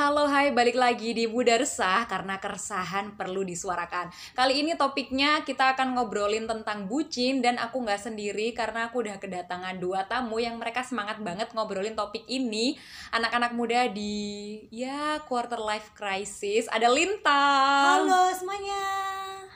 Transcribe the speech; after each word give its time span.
halo 0.00 0.24
hai. 0.24 0.48
Balik 0.48 0.80
lagi 0.80 1.12
di 1.12 1.28
Muda 1.28 1.60
Resah 1.60 2.08
karena 2.08 2.40
keresahan 2.40 3.20
perlu 3.20 3.44
disuarakan. 3.44 4.08
Kali 4.32 4.64
ini 4.64 4.72
topiknya 4.72 5.44
kita 5.44 5.76
akan 5.76 5.92
ngobrolin 5.92 6.48
tentang 6.48 6.88
bucin 6.88 7.44
dan 7.44 7.60
aku 7.60 7.84
nggak 7.84 8.00
sendiri 8.00 8.56
karena 8.56 8.88
aku 8.88 9.04
udah 9.04 9.20
kedatangan 9.20 9.76
dua 9.76 10.08
tamu 10.08 10.40
yang 10.40 10.56
mereka 10.56 10.80
semangat 10.80 11.20
banget 11.20 11.52
ngobrolin 11.52 11.92
topik 11.92 12.24
ini. 12.32 12.80
Anak-anak 13.12 13.52
muda 13.52 13.92
di 13.92 14.56
ya 14.72 15.20
quarter 15.28 15.60
life 15.60 15.92
crisis. 15.92 16.64
Ada 16.72 16.88
Lintang 16.88 18.08
Halo 18.08 18.32
semuanya. 18.32 18.84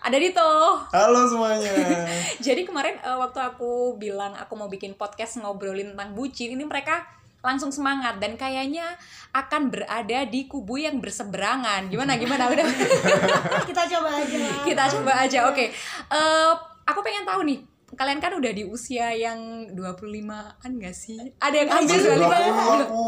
Ada 0.04 0.20
Dito. 0.20 0.52
Halo 0.92 1.24
semuanya. 1.24 1.72
Jadi 2.44 2.68
kemarin 2.68 3.00
eh, 3.00 3.16
waktu 3.16 3.40
aku 3.40 3.96
bilang 3.96 4.36
aku 4.36 4.52
mau 4.60 4.68
bikin 4.68 4.92
podcast 4.92 5.40
ngobrolin 5.40 5.96
tentang 5.96 6.12
bucin 6.12 6.52
Ini 6.52 6.68
mereka 6.68 7.23
langsung 7.44 7.68
semangat 7.68 8.16
dan 8.16 8.34
kayaknya 8.34 8.96
akan 9.30 9.68
berada 9.68 10.24
di 10.24 10.48
kubu 10.48 10.80
yang 10.80 10.96
berseberangan 10.96 11.92
gimana 11.92 12.16
gimana 12.16 12.48
udah 12.48 12.64
Kita 13.68 13.84
coba 13.84 14.08
aja. 14.16 14.38
kita 14.64 14.84
coba 14.88 15.12
aja 15.20 15.38
oke 15.46 15.64
Eh, 16.08 16.50
aku 16.82 17.00
pengen 17.04 17.22
tahu 17.22 17.44
nih 17.44 17.60
kalian 17.94 18.18
kan 18.18 18.34
udah 18.34 18.50
di 18.50 18.64
usia 18.64 19.14
yang 19.14 19.70
25-an 19.70 20.70
gak 20.82 20.96
sih? 20.96 21.14
Ada 21.38 21.56
yang 21.62 21.70
hampir 21.70 21.94
Masih 21.94 22.10
25 22.18 22.26
20 22.26 22.82
aku. 22.82 23.06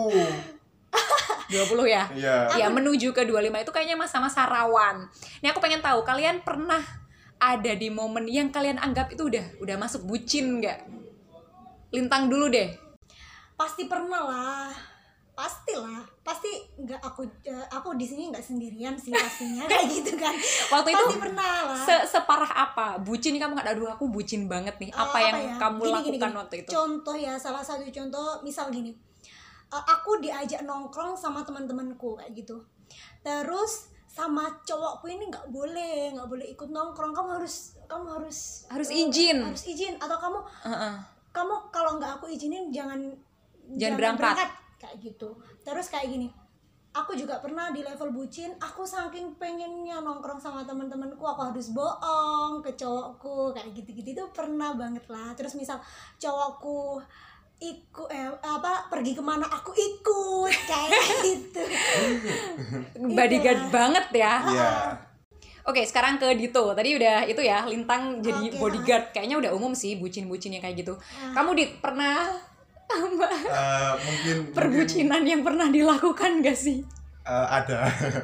20 1.47 1.87
ya? 1.87 2.05
Iya. 2.13 2.37
Ya 2.55 2.67
menuju 2.71 3.11
ke 3.11 3.25
25 3.25 3.67
itu 3.67 3.73
kayaknya 3.73 3.97
masa-masa 3.97 4.47
rawan 4.47 5.11
Ini 5.43 5.51
aku 5.51 5.59
pengen 5.59 5.83
tahu 5.83 6.03
kalian 6.03 6.43
pernah 6.43 6.83
ada 7.37 7.73
di 7.73 7.91
momen 7.91 8.25
yang 8.27 8.49
kalian 8.49 8.79
anggap 8.79 9.11
itu 9.11 9.27
udah 9.27 9.59
udah 9.59 9.77
masuk 9.77 10.07
bucin 10.07 10.63
nggak? 10.63 10.87
Lintang 11.91 12.29
dulu 12.29 12.49
deh 12.49 12.71
Pasti 13.57 13.83
pernah 13.87 14.23
lah. 14.23 14.69
Pastilah. 15.33 16.01
Pasti 16.25 16.49
nggak 16.77 16.97
aku 16.99 17.21
eh, 17.45 17.67
aku 17.69 17.93
di 17.93 18.05
sini 18.05 18.33
nggak 18.33 18.41
sendirian 18.41 18.97
sih 18.97 19.13
pastinya 19.13 19.65
kayak 19.71 19.85
gitu 19.91 20.17
kan. 20.17 20.33
Waktu 20.73 20.97
itu 20.97 21.05
Pasti 21.05 21.17
pernah 21.21 21.53
lah. 21.69 21.77
se 21.77 21.95
separah 22.09 22.49
apa? 22.49 22.97
Bucin 22.99 23.37
kamu 23.37 23.53
nggak 23.53 23.77
aduh 23.77 23.89
aku 23.91 24.09
bucin 24.09 24.49
banget 24.49 24.77
nih. 24.77 24.89
Eh, 24.89 24.97
Apa 24.97 25.19
yang 25.21 25.37
ya? 25.37 25.55
kamu 25.59 25.77
Gini, 25.79 25.93
lakukan 25.93 26.05
gini, 26.09 26.19
gini. 26.25 26.37
waktu 26.37 26.55
itu? 26.61 26.69
Contoh 26.71 27.17
ya, 27.17 27.37
salah 27.37 27.61
satu 27.61 27.85
contoh 27.85 28.41
misal 28.41 28.73
gini. 28.73 28.97
Eh, 29.69 29.85
aku 29.85 30.17
diajak 30.19 30.65
nongkrong 30.65 31.13
sama 31.13 31.45
teman-temanku 31.45 32.17
kayak 32.17 32.33
gitu. 32.33 32.57
Terus 33.21 33.93
sama 34.07 34.49
cowokku 34.65 35.05
ini 35.07 35.29
nggak 35.29 35.53
boleh, 35.53 36.17
nggak 36.17 36.25
boleh 36.25 36.47
ikut 36.49 36.73
nongkrong. 36.73 37.13
Kamu 37.13 37.37
harus 37.37 37.77
kamu 37.85 38.09
harus 38.09 38.65
Harus 38.69 38.89
izin. 38.89 39.45
Harus 39.45 39.65
izin 39.65 40.01
atau 40.01 40.17
kamu 40.17 40.41
Heeh. 40.65 40.95
kamu 41.29 41.53
kalau 41.69 42.01
nggak 42.01 42.17
aku 42.17 42.33
izinin 42.33 42.73
jangan 42.73 43.05
Jangan 43.75 43.97
berangkat. 43.99 44.51
kayak 44.77 44.97
gitu 45.01 45.35
terus 45.65 45.89
kayak 45.89 46.13
gini 46.13 46.29
aku 46.93 47.13
juga 47.13 47.41
pernah 47.41 47.73
di 47.73 47.81
level 47.85 48.13
bucin 48.13 48.53
aku 48.57 48.85
saking 48.85 49.37
pengennya 49.37 50.01
nongkrong 50.01 50.41
sama 50.41 50.65
teman-temanku 50.65 51.21
aku 51.21 51.53
harus 51.53 51.73
bohong 51.73 52.65
ke 52.65 52.73
cowokku 52.77 53.53
kayak 53.57 53.73
gitu-gitu 53.77 54.17
itu 54.17 54.25
pernah 54.33 54.73
banget 54.77 55.05
lah 55.09 55.33
terus 55.37 55.57
misal 55.57 55.77
cowokku 56.21 57.01
ikut 57.57 58.09
eh, 58.13 58.29
apa 58.45 58.93
pergi 58.93 59.17
ke 59.17 59.23
mana 59.25 59.49
aku 59.49 59.73
ikut 59.73 60.53
kayak 60.71 61.05
gitu 61.25 61.63
Bodyguard 63.17 63.61
Itulah. 63.69 63.73
banget 63.73 64.07
ya. 64.13 64.35
Iya. 64.45 64.71
Oke, 65.67 65.83
sekarang 65.83 66.15
ke 66.23 66.31
Dito. 66.39 66.63
Tadi 66.79 66.95
udah 66.95 67.27
itu 67.27 67.43
ya, 67.43 67.67
Lintang 67.67 68.23
jadi 68.23 68.55
Oke. 68.55 68.59
bodyguard. 68.63 69.11
Kayaknya 69.11 69.37
udah 69.43 69.51
umum 69.51 69.75
sih 69.75 69.99
bucin-bucinnya 69.99 70.63
kayak 70.63 70.87
gitu. 70.87 70.95
Ah. 70.95 71.35
Kamu 71.35 71.59
Dit 71.59 71.83
pernah 71.83 72.23
Eh, 72.97 73.93
mungkin 73.99 74.37
perbucinan 74.51 75.23
yang 75.23 75.41
pernah 75.41 75.69
dilakukan 75.69 76.41
gak 76.41 76.57
sih? 76.57 76.81
mungkin, 77.23 77.33
eh, 77.35 77.47
ada. 77.55 77.79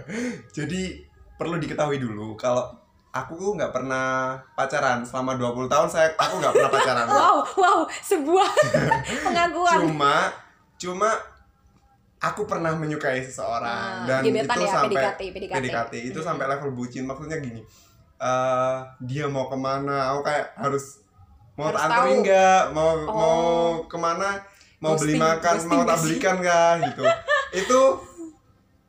Jadi 0.56 1.02
perlu 1.34 1.58
diketahui 1.58 1.98
dulu 1.98 2.34
kalau 2.34 2.62
aku 3.11 3.34
tuh 3.34 3.50
nggak 3.55 3.70
pernah 3.70 4.32
pacaran 4.52 5.02
selama 5.02 5.34
20 5.34 5.66
tahun 5.66 5.84
saya 5.86 6.08
aku 6.14 6.38
nggak 6.38 6.52
pernah 6.52 6.70
pacaran. 6.70 7.06
Wow, 7.12 7.36
wow, 7.55 7.78
sebuah 8.00 8.48
pengakuan. 9.27 9.78
Cuma 9.84 10.14
cuma 10.77 11.11
aku 12.18 12.42
pernah 12.44 12.72
menyukai 12.72 13.18
seseorang 13.20 14.06
Ah, 14.06 14.06
dan 14.08 14.22
itu 14.22 14.38
ya, 14.38 14.70
sampai 14.70 14.94
PDKT, 14.94 15.20
PDKT. 15.58 15.94
itu 16.05 16.18
Hmm. 16.18 16.28
sampai 16.28 16.46
level 16.48 16.70
bucin 16.72 17.02
maksudnya 17.02 17.38
gini 17.38 17.62
eh 18.16 18.77
dia 19.00 19.27
mau 19.27 19.46
ke 19.46 19.55
mana 19.56 20.14
aku 20.14 20.22
kayak 20.22 20.55
harus 20.55 21.02
mau 21.52 21.66
Harus 21.68 21.82
anterin 21.82 22.22
nggak 22.22 22.62
mau 22.70 22.90
Oh. 22.94 23.11
mau 23.12 23.40
ke 23.84 23.98
mana 23.98 24.38
mau 24.82 24.92
beli 24.92 25.14
Ghosting, 25.14 25.20
makan 25.20 25.54
ghosting 25.54 25.70
mau 25.70 25.78
nggak 25.78 25.88
tak 25.88 26.00
belikan 26.02 26.34
nggak 26.36 26.72
gitu 26.84 27.04
itu 27.54 27.80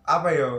apa 0.03 0.29
yo 0.31 0.51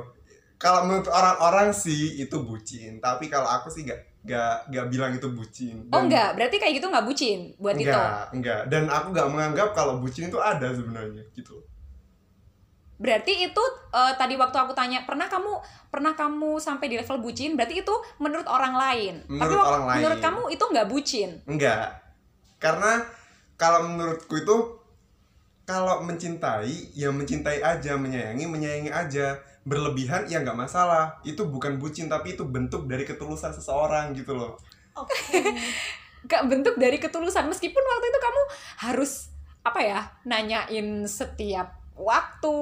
kalau 0.56 0.86
menurut 0.86 1.10
orang-orang 1.10 1.68
sih 1.70 2.16
itu 2.16 2.36
bucin 2.40 2.96
tapi 2.98 3.26
kalau 3.26 3.50
aku 3.50 3.66
sih 3.66 3.82
nggak 3.82 4.00
nggak 4.22 4.54
nggak 4.70 4.86
bilang 4.88 5.12
itu 5.12 5.28
bucin 5.28 5.84
Oh 5.84 6.00
Dan- 6.00 6.06
enggak, 6.06 6.28
berarti 6.32 6.56
kayak 6.56 6.74
gitu 6.74 6.86
nggak 6.86 7.04
bucin 7.04 7.38
buat 7.58 7.74
enggak 7.74 8.30
enggak 8.30 8.60
dan 8.68 8.86
aku 8.86 9.06
nggak 9.10 9.28
menganggap 9.28 9.68
kalau 9.72 9.98
bucin 9.98 10.26
itu 10.26 10.38
ada 10.38 10.70
sebenarnya 10.70 11.26
gitu 11.32 11.60
Berarti 12.94 13.44
itu 13.44 13.62
eh, 13.90 14.12
tadi 14.14 14.34
waktu 14.34 14.54
aku 14.54 14.70
tanya, 14.72 15.02
pernah 15.02 15.26
kamu 15.26 15.50
pernah 15.90 16.14
kamu 16.14 16.56
sampai 16.56 16.86
di 16.86 16.96
level 16.96 17.18
bucin? 17.20 17.58
Berarti 17.58 17.82
itu 17.82 17.90
menurut 18.16 18.46
orang 18.46 18.70
lain. 18.72 19.14
Tapi 19.20 19.34
Menurut 19.34 19.58
wak- 19.58 19.68
orang 19.68 19.84
lain. 19.84 19.96
menurut 19.98 20.20
kamu 20.22 20.42
itu 20.48 20.64
nggak 20.64 20.88
bucin. 20.88 21.30
Enggak. 21.44 21.90
Karena 22.56 23.02
kalau 23.54 23.82
menurutku 23.84 24.34
itu 24.36 24.56
kalau 25.64 26.04
mencintai 26.04 26.92
ya 26.92 27.08
mencintai 27.08 27.60
aja, 27.60 27.97
menyayangi 27.97 28.44
menyayangi 28.44 28.92
aja. 28.92 29.36
Berlebihan 29.64 30.28
ya 30.28 30.44
nggak 30.44 30.56
masalah. 30.56 31.16
Itu 31.25 31.48
bukan 31.48 31.80
bucin 31.80 32.06
tapi 32.06 32.36
itu 32.36 32.44
bentuk 32.44 32.84
dari 32.84 33.02
ketulusan 33.02 33.50
seseorang 33.50 34.12
gitu 34.12 34.36
loh. 34.36 34.54
oke 34.94 35.10
Gak 36.25 36.48
bentuk 36.48 36.76
dari 36.76 36.97
ketulusan 36.97 37.44
meskipun 37.47 37.82
waktu 37.82 38.06
itu 38.08 38.20
kamu 38.20 38.42
harus 38.80 39.12
apa 39.60 39.80
ya 39.80 40.00
nanyain 40.22 41.04
setiap 41.04 41.76
waktu 41.92 42.56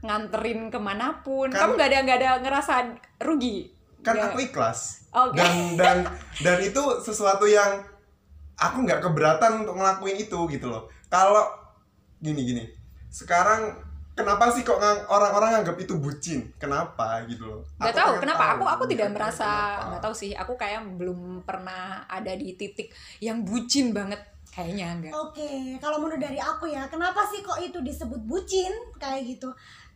nganterin 0.00 0.68
ke 0.68 0.78
mana 0.78 1.20
pun 1.20 1.48
Kan- 1.48 1.60
kamu 1.60 1.70
nggak 1.76 1.88
ada 1.92 1.98
nggak 2.04 2.18
ada 2.20 2.30
ngerasa 2.40 2.74
rugi 3.20 3.68
Kan 4.00 4.16
Nggak. 4.16 4.32
aku 4.32 4.38
ikhlas. 4.40 4.80
Oke. 5.12 5.36
Dan 5.36 5.76
dan 5.76 5.98
dan 6.40 6.56
itu 6.64 6.80
sesuatu 7.04 7.44
yang 7.44 7.84
aku 8.56 8.88
nggak 8.88 9.04
keberatan 9.04 9.60
untuk 9.60 9.76
ngelakuin 9.76 10.16
itu 10.16 10.38
gitu 10.48 10.72
loh. 10.72 10.88
Kalau 11.12 11.44
gini 12.20 12.40
gini. 12.44 12.64
Sekarang 13.08 13.74
kenapa 14.12 14.52
sih 14.52 14.60
kok 14.60 14.76
orang-orang 15.08 15.60
nganggap 15.60 15.76
itu 15.80 15.96
bucin? 15.96 16.52
Kenapa 16.60 17.24
gitu 17.26 17.48
loh? 17.48 17.60
nggak 17.80 17.92
Aku 17.92 18.00
tahu 18.00 18.12
kenapa 18.20 18.42
tahu 18.44 18.52
aku 18.52 18.64
aku 18.68 18.84
tidak 18.92 19.08
kira-kira 19.08 19.16
merasa 19.16 19.48
nggak 19.88 20.02
tahu 20.04 20.14
sih 20.14 20.30
aku 20.36 20.52
kayak 20.54 20.80
belum 21.00 21.42
pernah 21.42 22.04
ada 22.06 22.32
di 22.36 22.52
titik 22.54 22.92
yang 23.18 23.40
bucin 23.42 23.96
banget 23.96 24.20
kayaknya 24.50 24.86
enggak 24.98 25.12
Oke, 25.14 25.78
kalau 25.78 26.02
menurut 26.02 26.18
dari 26.18 26.42
aku 26.42 26.66
ya, 26.66 26.90
kenapa 26.90 27.22
sih 27.30 27.38
kok 27.38 27.62
itu 27.62 27.78
disebut 27.80 28.18
bucin 28.26 28.70
kayak 28.98 29.22
gitu? 29.24 29.46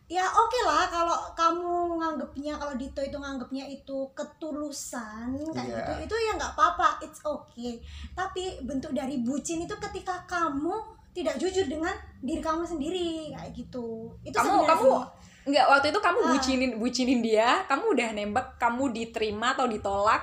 Ya 0.05 0.21
oke 0.21 0.59
lah 0.63 0.85
kalau 0.87 1.17
kamu 1.33 1.97
nganggapnya 1.97 2.53
kalau 2.55 2.77
Dito 2.77 3.01
itu 3.01 3.17
nganggapnya 3.17 3.65
itu 3.67 3.97
ketulusan 4.15 5.33
kayak 5.51 5.65
Iya. 5.65 5.77
gitu, 5.81 5.91
itu 6.07 6.15
ya 6.29 6.31
nggak 6.37 6.53
apa-apa, 6.55 7.03
it's 7.03 7.19
okay. 7.25 7.81
Tapi 8.13 8.63
bentuk 8.63 8.93
dari 8.93 9.19
bucin 9.19 9.65
itu 9.65 9.75
ketika 9.75 10.23
kamu 10.23 10.77
tidak 11.15 11.39
jujur 11.39 11.63
dengan 11.65 11.95
diri 12.19 12.37
kamu 12.37 12.61
sendiri 12.61 13.31
kayak 13.31 13.55
gitu. 13.55 14.11
Itu 14.21 14.35
kamu 14.35 14.45
sebenarnya 14.51 14.69
kamu 14.69 14.89
sih. 14.91 15.05
nggak 15.45 15.65
waktu 15.69 15.87
itu 15.87 15.99
kamu 16.01 16.19
Ah. 16.19 16.27
bucinin 16.27 16.71
bucinin 16.75 17.19
dia 17.21 17.49
kamu 17.65 17.85
udah 17.93 18.09
nembak 18.11 18.47
kamu 18.57 18.83
diterima 18.91 19.53
atau 19.53 19.65
ditolak 19.65 20.19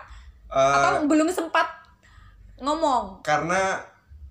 Eh, 0.47 0.59
atau 0.77 1.07
belum 1.07 1.31
sempat 1.31 1.65
ngomong 2.59 3.23
karena 3.23 3.81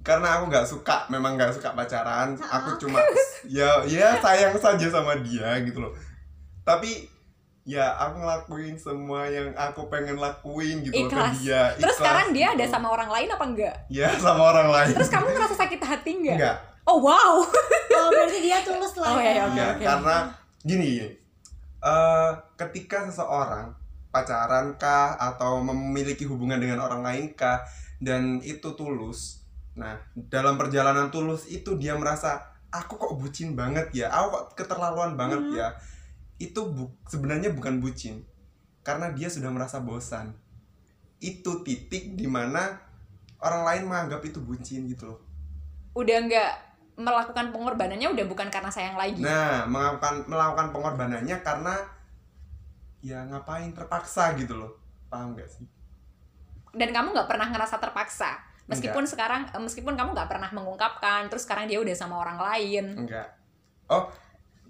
karena 0.01 0.35
aku 0.35 0.43
nggak 0.47 0.65
suka 0.65 1.07
memang 1.07 1.33
nggak 1.33 1.49
suka 1.49 1.71
pacaran 1.71 2.35
Ah. 2.37 2.59
aku 2.59 2.77
cuma 2.77 2.99
ya 3.47 3.81
ya 3.83 4.19
sayang 4.19 4.53
saja 4.55 4.87
sama 4.87 5.15
dia 5.17 5.57
gitu 5.61 5.79
loh 5.79 5.93
tapi 6.61 7.07
ya 7.71 7.87
aku 7.95 8.19
ngelakuin 8.19 8.75
semua 8.75 9.23
yang 9.31 9.47
aku 9.55 9.87
pengen 9.87 10.19
lakuin 10.19 10.83
gitu 10.83 11.07
Ikhlas. 11.07 11.39
ke 11.39 11.47
dia 11.47 11.71
terus 11.79 11.95
Ikhlas 11.95 11.97
sekarang 12.03 12.27
dia 12.35 12.47
gitu. 12.51 12.55
ada 12.59 12.65
sama 12.67 12.87
orang 12.91 13.07
lain 13.07 13.27
apa 13.31 13.45
enggak 13.47 13.75
ya 13.87 14.07
sama 14.19 14.43
orang 14.51 14.67
lain 14.67 14.91
terus 14.91 15.07
kamu 15.07 15.31
ngerasa 15.31 15.55
sakit 15.55 15.79
hati 15.79 16.11
enggak 16.19 16.35
enggak 16.35 16.57
oh 16.83 16.99
wow 16.99 17.33
Oh 17.91 18.07
berarti 18.09 18.39
dia 18.41 18.63
tulus 18.63 18.97
lah. 18.97 19.13
Oh, 19.13 19.19
ya. 19.21 19.29
iya, 19.35 19.43
oke, 19.45 19.51
enggak 19.53 19.69
oke. 19.77 19.83
karena 19.83 20.15
gini. 20.63 20.91
Eh, 21.81 22.29
ketika 22.57 23.05
seseorang 23.05 23.73
pacaran 24.11 24.75
kah 24.77 25.17
atau 25.17 25.63
memiliki 25.63 26.27
hubungan 26.27 26.59
dengan 26.59 26.83
orang 26.83 27.01
lain 27.01 27.25
kah 27.33 27.63
dan 27.97 28.37
itu 28.43 28.75
tulus 28.75 29.41
nah 29.71 29.95
dalam 30.27 30.59
perjalanan 30.59 31.07
tulus 31.09 31.47
itu 31.47 31.79
dia 31.79 31.95
merasa 31.95 32.43
aku 32.69 32.99
kok 32.99 33.15
bucin 33.15 33.55
banget 33.55 33.87
ya 33.95 34.11
aku 34.11 34.27
kok 34.29 34.45
keterlaluan 34.59 35.15
banget 35.15 35.39
Hmm. 35.39 35.55
ya 35.55 35.67
itu 36.41 36.61
bu- 36.65 36.97
sebenarnya 37.05 37.53
bukan 37.53 37.77
bucin. 37.77 38.25
Karena 38.81 39.13
dia 39.13 39.29
sudah 39.29 39.53
merasa 39.53 39.77
bosan. 39.77 40.33
Itu 41.21 41.61
titik 41.61 42.17
di 42.17 42.25
mana 42.25 42.81
orang 43.37 43.61
lain 43.61 43.83
menganggap 43.85 44.25
itu 44.25 44.41
bucin 44.41 44.89
gitu 44.89 45.13
loh. 45.13 45.19
Udah 45.93 46.17
enggak 46.17 46.51
melakukan 46.97 47.53
pengorbanannya 47.53 48.09
udah 48.09 48.25
bukan 48.25 48.49
karena 48.49 48.73
sayang 48.73 48.97
lagi. 48.97 49.21
Nah, 49.21 49.69
melakukan 49.69 50.25
melakukan 50.25 50.73
pengorbanannya 50.73 51.37
karena 51.45 51.77
ya 53.05 53.21
ngapain 53.29 53.69
terpaksa 53.73 54.33
gitu 54.37 54.57
loh. 54.57 54.81
Paham 55.13 55.37
gak 55.37 55.49
sih? 55.49 55.65
dan 56.71 56.89
kamu 56.95 57.11
nggak 57.11 57.27
pernah 57.27 57.47
ngerasa 57.51 57.77
terpaksa. 57.83 58.39
Meskipun 58.71 59.03
sekarang 59.03 59.51
eh, 59.51 59.59
meskipun 59.59 59.99
kamu 59.99 60.15
nggak 60.15 60.29
pernah 60.31 60.47
mengungkapkan 60.55 61.27
terus 61.27 61.43
sekarang 61.43 61.67
dia 61.67 61.83
udah 61.83 61.91
sama 61.91 62.15
orang 62.15 62.39
lain. 62.39 62.85
Enggak. 62.95 63.27
Oh, 63.91 64.07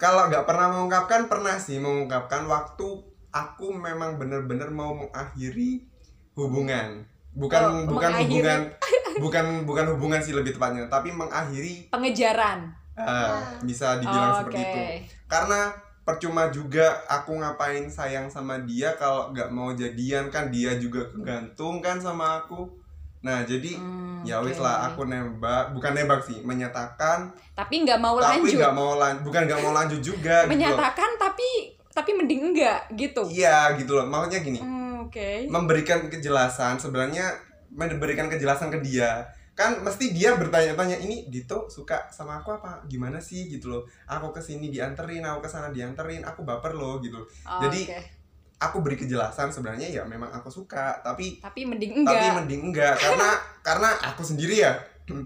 kalau 0.02 0.26
nggak 0.28 0.50
pernah 0.50 0.74
mengungkapkan 0.74 1.30
pernah 1.30 1.62
sih 1.62 1.78
mengungkapkan 1.78 2.50
waktu 2.50 2.88
aku 3.30 3.70
memang 3.70 4.18
bener-bener 4.18 4.74
mau 4.74 4.98
mengakhiri 4.98 5.86
hubungan. 6.34 7.06
Bukan 7.32 7.62
Oh, 7.62 7.72
bukan 7.86 8.10
mengakhiri. 8.12 8.26
hubungan 8.28 8.60
bukan 9.24 9.46
bukan 9.64 9.86
hubungan 9.94 10.20
sih 10.20 10.34
lebih 10.34 10.58
tepatnya, 10.58 10.90
tapi 10.90 11.14
mengakhiri 11.14 11.88
pengejaran 11.88 12.74
ah, 12.98 13.40
bisa 13.62 14.02
dibilang 14.02 14.34
Oh, 14.34 14.38
seperti 14.42 14.60
oke. 14.60 14.68
itu. 14.68 14.82
Karena 15.30 15.62
percuma 16.02 16.50
juga 16.50 17.06
aku 17.06 17.38
ngapain 17.38 17.86
sayang 17.88 18.26
sama 18.28 18.58
dia 18.66 18.98
kalau 18.98 19.30
nggak 19.32 19.48
mau 19.48 19.70
jadian 19.72 20.28
kan 20.28 20.50
dia 20.50 20.76
juga 20.76 21.06
kegantung 21.08 21.78
kan 21.80 22.02
sama 22.02 22.42
aku. 22.42 22.81
Nah, 23.22 23.42
jadi 23.42 23.78
Hmm, 23.78 24.22
ya 24.22 24.42
wis 24.42 24.58
oke. 24.58 24.66
lah 24.66 24.88
aku 24.88 25.06
nembak, 25.06 25.72
bukan 25.72 25.94
nembak 25.94 26.22
sih, 26.22 26.42
menyatakan 26.42 27.30
tapi 27.52 27.82
nggak 27.82 27.98
mau 27.98 28.18
tapi 28.18 28.42
lanjut. 28.42 28.58
nggak 28.58 28.74
mau 28.74 28.92
lan 28.96 29.16
bukan 29.22 29.42
nggak 29.46 29.62
mau 29.62 29.72
lanjut 29.72 29.98
juga 30.00 30.46
gitu 30.46 30.50
loh. 30.50 30.50
menyatakan 30.50 31.10
tapi 31.18 31.48
tapi 31.92 32.10
mending 32.14 32.42
enggak 32.50 32.80
gitu? 32.92 33.22
Iya 33.28 33.76
gitu 33.76 33.94
loh. 33.94 34.06
Maksudnya 34.06 34.40
gini 34.40 34.58
Hmm, 34.58 35.06
oke. 35.06 35.46
memberikan 35.48 36.06
kejelasan 36.08 36.78
sebenarnya 36.78 37.30
memberikan 37.70 38.26
kejelasan 38.28 38.70
ke 38.70 38.80
dia. 38.80 39.22
Kan 39.52 39.84
mesti 39.84 40.10
dia 40.10 40.34
bertanya-tanya 40.34 40.98
ini 40.98 41.28
Dito 41.28 41.68
suka 41.68 42.08
sama 42.08 42.40
aku 42.40 42.52
apa 42.52 42.82
gimana 42.86 43.20
sih? 43.20 43.46
gitu 43.46 43.68
loh. 43.68 43.84
Aku 44.08 44.32
ke 44.32 44.40
sini 44.40 44.70
dianterin 44.70 45.22
aku 45.22 45.44
ke 45.44 45.50
sana 45.50 45.70
dianterin 45.70 46.24
aku 46.24 46.42
baper 46.42 46.72
loh 46.72 46.98
gitu 46.98 47.20
Oh, 47.44 47.60
Jadi, 47.62 47.86
oke. 47.86 48.00
Aku 48.62 48.78
beri 48.86 48.94
kejelasan 48.94 49.50
sebenarnya 49.50 49.90
ya 49.90 50.04
memang 50.06 50.30
aku 50.30 50.54
suka 50.54 51.02
tapi 51.02 51.42
tapi 51.42 51.66
mending 51.66 52.06
tapi 52.06 52.14
enggak 52.14 52.36
mending 52.38 52.62
enggak 52.70 52.96
karena 53.02 53.30
karena 53.68 53.90
aku 54.06 54.22
sendiri 54.22 54.62
ya 54.62 54.78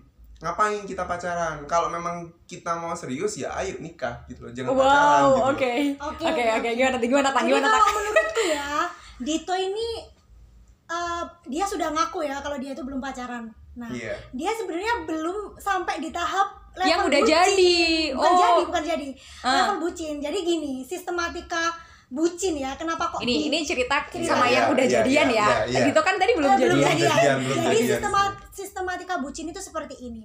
ngapain 0.43 0.83
kita 0.87 1.03
pacaran 1.07 1.63
kalau 1.67 1.91
memang 1.91 2.27
kita 2.47 2.75
mau 2.79 2.95
serius 2.95 3.39
ya 3.39 3.51
ayo 3.59 3.75
nikah 3.83 4.23
gitu 4.31 4.47
loh 4.47 4.51
jangan 4.55 4.71
pacaran 4.71 4.87
wow 4.87 5.27
gitu 5.27 5.39
loh. 5.39 5.51
oke 5.51 5.73
Oke, 5.95 6.23
oke 6.27 6.43
oke, 6.59 6.69
gimana 6.75 6.97
gimana 6.99 7.29
tang 7.31 7.45
gimana 7.47 7.67
tang 7.71 7.83
kalau 7.83 7.95
menurutku 8.03 8.43
ya, 8.51 8.67
Dito 9.15 9.53
ini 9.55 9.87
eh, 10.91 11.23
dia 11.47 11.63
sudah 11.63 11.87
ngaku 11.95 12.27
ya 12.27 12.43
kalau 12.43 12.59
dia 12.59 12.75
itu 12.75 12.83
belum 12.83 12.99
pacaran. 12.99 13.47
Nah, 13.75 13.91
iya 13.91 14.15
dia 14.31 14.51
sebenarnya 14.55 15.07
belum 15.07 15.55
sampai 15.59 16.03
di 16.03 16.11
tahap 16.11 16.55
level 16.75 16.91
yang 16.91 17.01
udah 17.07 17.21
bucin. 17.23 17.31
jadi 17.31 17.75
Bukan 18.11 18.31
oh 18.31 18.35
jadi, 18.39 18.61
bukan 18.67 18.83
jadi. 18.83 19.07
Ah. 19.43 19.51
Level 19.55 19.77
bucin. 19.87 20.15
Jadi 20.19 20.37
gini, 20.43 20.73
sistematika 20.83 21.71
bucin 22.15 22.55
ya. 22.55 22.71
Kenapa 22.73 23.11
kok 23.11 23.19
ini 23.19 23.27
di- 23.27 23.43
ini 23.51 23.57
cerita 23.61 24.07
Cerita. 24.07 24.31
sama 24.31 24.47
Iya, 24.47 24.55
yang 24.55 24.65
udah 24.71 24.85
iya, 24.85 24.93
jadian 24.95 25.27
iya, 25.27 25.35
ya 25.35 25.43
iya, 25.43 25.57
iya. 25.67 25.83
Dito 25.85 25.99
kan 25.99 26.15
tadi 26.15 26.31
belum 26.33 26.47
Eh, 26.47 26.55
jadian 26.55 26.71
Belum 26.71 26.79
jadian. 26.81 27.11
jadian, 27.11 27.35
belum 27.37 27.55
Jadi 27.59 27.67
jadian. 27.77 27.89
sistema- 27.91 28.35
sistematika 28.49 29.13
bucin 29.19 29.45
itu 29.45 29.59
seperti 29.59 29.95
ini. 30.01 30.23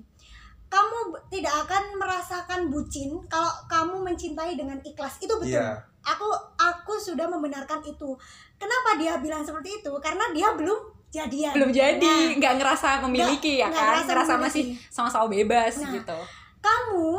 Kamu 0.65 0.99
tidak 1.27 1.55
akan 1.61 1.83
merasakan 1.97 2.61
bucin 2.69 3.19
kalau 3.27 3.51
kamu 3.67 3.95
mencintai 4.05 4.55
dengan 4.55 4.79
ikhlas. 4.81 5.19
Itu 5.19 5.35
betul. 5.37 5.51
iya 5.51 5.75
Aku 6.03 6.25
aku 6.57 6.97
sudah 6.97 7.27
membenarkan 7.27 7.83
itu. 7.83 8.17
Kenapa 8.57 8.97
dia 8.97 9.19
bilang 9.19 9.43
seperti 9.43 9.77
itu? 9.77 9.93
Karena 9.99 10.31
dia 10.31 10.49
belum 10.51 10.79
jadian. 11.11 11.53
belum 11.53 11.71
jadi 11.71 11.99
Nah, 12.01 12.33
nggak 12.33 12.55
ngerasa 12.57 12.89
memiliki 13.03 13.59
ya 13.59 13.67
nggak 13.67 13.75
kan 13.75 13.87
ngerasa 13.93 14.07
ngerasa 14.09 14.33
memiliki. 14.33 14.47
masih 14.47 14.65
sama-sama 14.89 15.27
bebas 15.29 15.75
Nah. 15.77 15.91
gitu 15.91 16.19
kamu 16.61 17.11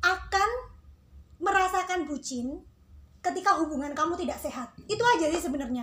akan 0.00 0.48
merasakan 1.38 2.00
bucin 2.02 2.46
ketika 3.26 3.50
hubungan 3.58 3.90
kamu 3.90 4.14
tidak 4.14 4.38
sehat. 4.38 4.68
Itu 4.86 5.02
aja 5.02 5.26
sih 5.30 5.42
sebenarnya. 5.42 5.82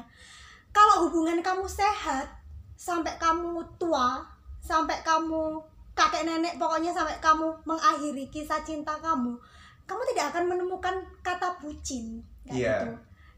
Kalau 0.72 1.06
hubungan 1.08 1.38
kamu 1.44 1.68
sehat 1.68 2.26
sampai 2.74 3.14
kamu 3.22 3.62
tua, 3.78 4.24
sampai 4.64 5.04
kamu 5.06 5.60
kakek 5.94 6.26
nenek 6.26 6.58
pokoknya 6.58 6.90
sampai 6.90 7.14
kamu 7.22 7.54
mengakhiri 7.68 8.26
kisah 8.34 8.64
cinta 8.66 8.98
kamu, 8.98 9.38
kamu 9.86 10.02
tidak 10.14 10.34
akan 10.34 10.44
menemukan 10.50 10.96
kata 11.22 11.54
bucin. 11.62 12.24
Kayak 12.48 12.58
Iya. 12.58 12.76
gitu. 12.82 12.92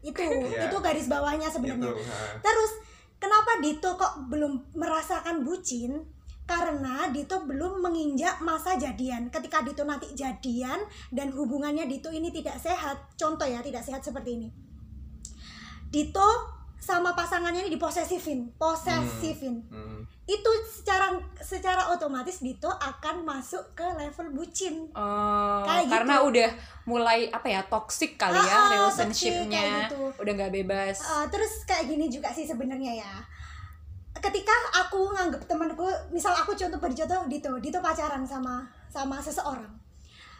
Itu 0.06 0.20
Iya. 0.54 0.70
itu 0.70 0.76
garis 0.80 1.06
bawahnya 1.10 1.48
itu 1.50 1.54
sebenarnya. 1.60 1.92
Terus 2.40 2.72
kenapa 3.20 3.60
Dito 3.60 3.90
kok 3.98 4.30
belum 4.32 4.72
merasakan 4.72 5.44
bucin? 5.44 6.15
Karena 6.46 7.10
Dito 7.10 7.42
belum 7.42 7.82
menginjak 7.82 8.38
masa 8.38 8.78
jadian. 8.78 9.28
Ketika 9.28 9.66
Dito 9.66 9.82
nanti 9.82 10.14
jadian 10.14 10.78
dan 11.10 11.34
hubungannya 11.34 11.84
Dito 11.84 12.06
ini 12.08 12.30
tidak 12.30 12.56
sehat, 12.56 13.18
contoh 13.18 13.44
ya 13.44 13.58
tidak 13.60 13.82
sehat 13.82 14.00
seperti 14.00 14.38
ini. 14.38 14.48
Dito 15.90 16.54
sama 16.76 17.18
pasangannya 17.18 17.66
ini 17.66 17.74
diposesifin, 17.74 18.46
posesifin. 18.54 19.58
Hmm. 19.66 20.06
Itu 20.22 20.50
secara 20.70 21.18
secara 21.42 21.90
otomatis 21.90 22.38
Dito 22.38 22.70
akan 22.70 23.26
masuk 23.26 23.74
ke 23.74 23.82
level 23.82 24.30
bucin. 24.30 24.86
Oh, 24.94 25.66
Kayak 25.66 25.90
karena 25.90 26.22
gitu. 26.22 26.28
udah 26.30 26.50
mulai 26.86 27.26
apa 27.26 27.46
ya 27.48 27.62
toxic 27.66 28.14
kali 28.14 28.38
Ah, 28.38 28.46
ya 28.46 28.54
ah, 28.54 28.66
relationshipnya 28.70 29.42
toxic, 29.42 29.50
kayak 29.50 29.82
gitu. 29.90 30.02
udah 30.22 30.32
nggak 30.38 30.52
bebas 30.54 30.96
Uh, 31.02 31.26
terus 31.26 31.66
kayak 31.66 31.90
gini 31.90 32.06
juga 32.06 32.30
sih 32.30 32.46
sebenarnya 32.46 33.02
ya 33.02 33.12
ketika 34.20 34.52
aku 34.72 35.12
nganggep 35.12 35.42
temanku 35.44 35.84
misal 36.10 36.32
aku 36.32 36.56
contoh 36.56 36.78
beri 36.80 36.94
contoh 36.96 37.20
Dito. 37.28 37.50
Dito 37.60 37.78
pacaran 37.80 38.22
sama 38.24 38.64
sama 38.88 39.20
seseorang. 39.20 39.68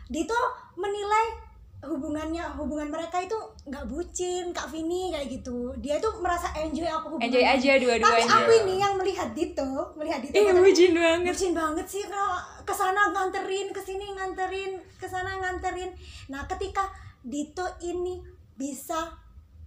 Dito 0.06 0.36
menilai 0.78 1.44
hubungannya 1.84 2.40
hubungan 2.56 2.88
mereka 2.88 3.20
itu 3.20 3.36
nggak 3.68 3.84
bucin 3.86 4.48
Kak 4.50 4.72
Vini 4.72 5.12
kayak 5.12 5.28
gitu. 5.28 5.76
Dia 5.78 6.00
tuh 6.00 6.18
merasa 6.24 6.48
enjoy 6.56 6.88
aku 6.88 7.14
hubungan 7.14 7.28
enjoy 7.28 7.44
aja 7.44 7.72
tapi 7.76 7.82
dua-duanya 7.84 8.26
aku 8.32 8.50
Iya. 8.50 8.60
ini 8.64 8.74
yang 8.80 8.94
melihat 8.96 9.28
Dito 9.36 9.70
melihat 9.94 10.18
Dito 10.24 10.34
eh 10.34 10.52
bucin 10.56 10.92
banget. 10.96 11.32
Bucin 11.36 11.52
banget 11.52 11.86
sih 11.86 12.02
kalau 12.08 12.40
ke 12.64 12.74
sana 12.74 13.12
nganterin 13.12 13.68
ke 13.70 13.80
sini 13.84 14.06
nganterin 14.16 14.72
ke 14.96 15.06
sana 15.06 15.36
nganterin. 15.36 15.92
Nah 16.32 16.48
ketika 16.48 16.88
Dito 17.20 17.66
ini 17.84 18.24
bisa 18.56 19.12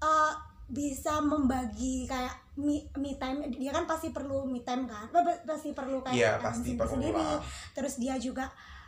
eh, 0.02 0.34
bisa 0.70 1.22
membagi 1.22 2.06
kayak 2.10 2.34
me, 2.60 2.76
me 2.96 3.16
time 3.16 3.40
dia 3.50 3.72
kan 3.72 3.86
pasti 3.86 4.10
perlu 4.10 4.44
me 4.44 4.60
time 4.60 4.84
kan? 4.84 5.08
Pa- 5.08 5.24
pasti 5.46 5.72
perlu 5.72 6.04
kayak 6.04 6.12
time 6.34 6.44
pasti 6.44 6.60
sendiri- 6.68 6.78
perlu 6.78 6.94
sendiri. 6.94 7.16
lah. 7.16 7.40
terus 7.72 7.94
dia 7.96 8.16
juga 8.16 8.46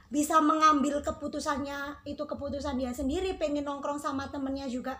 bisa 0.08 0.38
mengambil 0.38 1.00
keputusannya 1.00 1.78
itu 2.04 2.20
keputusan 2.22 2.76
dia 2.76 2.92
sendiri 2.92 3.34
pengen 3.34 3.64
nongkrong 3.64 3.96
sama 3.96 4.28
temennya 4.28 4.68
juga. 4.68 5.00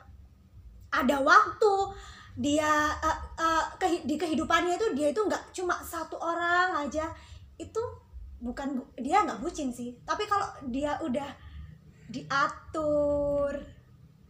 Ada 0.90 1.20
waktu 1.20 1.74
dia 2.34 2.72
eh, 2.98 3.18
eh, 3.38 3.64
kehi- 3.78 4.04
di 4.06 4.16
kehidupannya 4.16 4.74
itu 4.74 4.88
dia 4.94 5.08
itu 5.08 5.20
nggak 5.20 5.52
cuma 5.52 5.76
satu 5.78 6.16
orang 6.16 6.80
aja. 6.80 7.12
Itu 7.58 7.84
bukan 8.40 8.74
bu- 8.74 8.92
dia 8.98 9.22
nggak 9.22 9.38
bucin 9.38 9.68
sih. 9.70 10.00
Tapi 10.02 10.24
kalau 10.26 10.48
dia 10.66 10.96
udah 10.98 11.28
diatur 12.08 13.52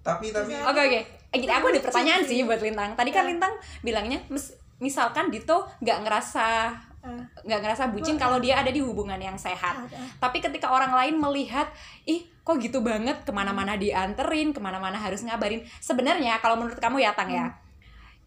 tapi 0.01 0.33
tapi 0.33 0.53
oke 0.57 0.81
oke. 0.81 0.99
Eh, 1.31 1.37
gini, 1.39 1.47
aku 1.47 1.71
ada 1.71 1.79
pertanyaan 1.79 2.21
sih. 2.27 2.43
buat 2.43 2.59
Lintang. 2.59 2.91
Tadi 2.97 3.09
kan 3.15 3.23
Ya. 3.23 3.29
Lintang 3.31 3.53
bilangnya 3.79 4.19
mis- 4.27 4.51
misalkan 4.83 5.31
Dito 5.31 5.63
nggak 5.79 5.97
ngerasa 6.03 6.75
eh, 7.07 7.23
nggak 7.47 7.59
ngerasa 7.63 7.83
bucin 7.95 8.19
kalau 8.19 8.41
dia 8.43 8.59
ada 8.59 8.67
di 8.67 8.83
hubungan 8.83 9.15
yang 9.15 9.39
sehat. 9.39 9.87
Ada. 9.87 9.97
tapi 10.19 10.43
ketika 10.43 10.67
orang 10.69 10.91
lain 10.91 11.15
melihat 11.17 11.71
ih 12.03 12.27
kok 12.43 12.59
gitu 12.59 12.83
banget? 12.83 13.23
Ke 13.23 13.31
mana-mana 13.31 13.79
dianterin 13.79 14.51
ke 14.51 14.59
mana-mana 14.59 14.99
harus 14.99 15.23
ngabarin. 15.23 15.63
Sebenarnya 15.79 16.41
kalau 16.43 16.59
menurut 16.59 16.77
kamu 16.81 16.99
ya 16.99 17.15
Tang 17.15 17.31
ya 17.31 17.55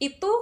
itu 0.03 0.33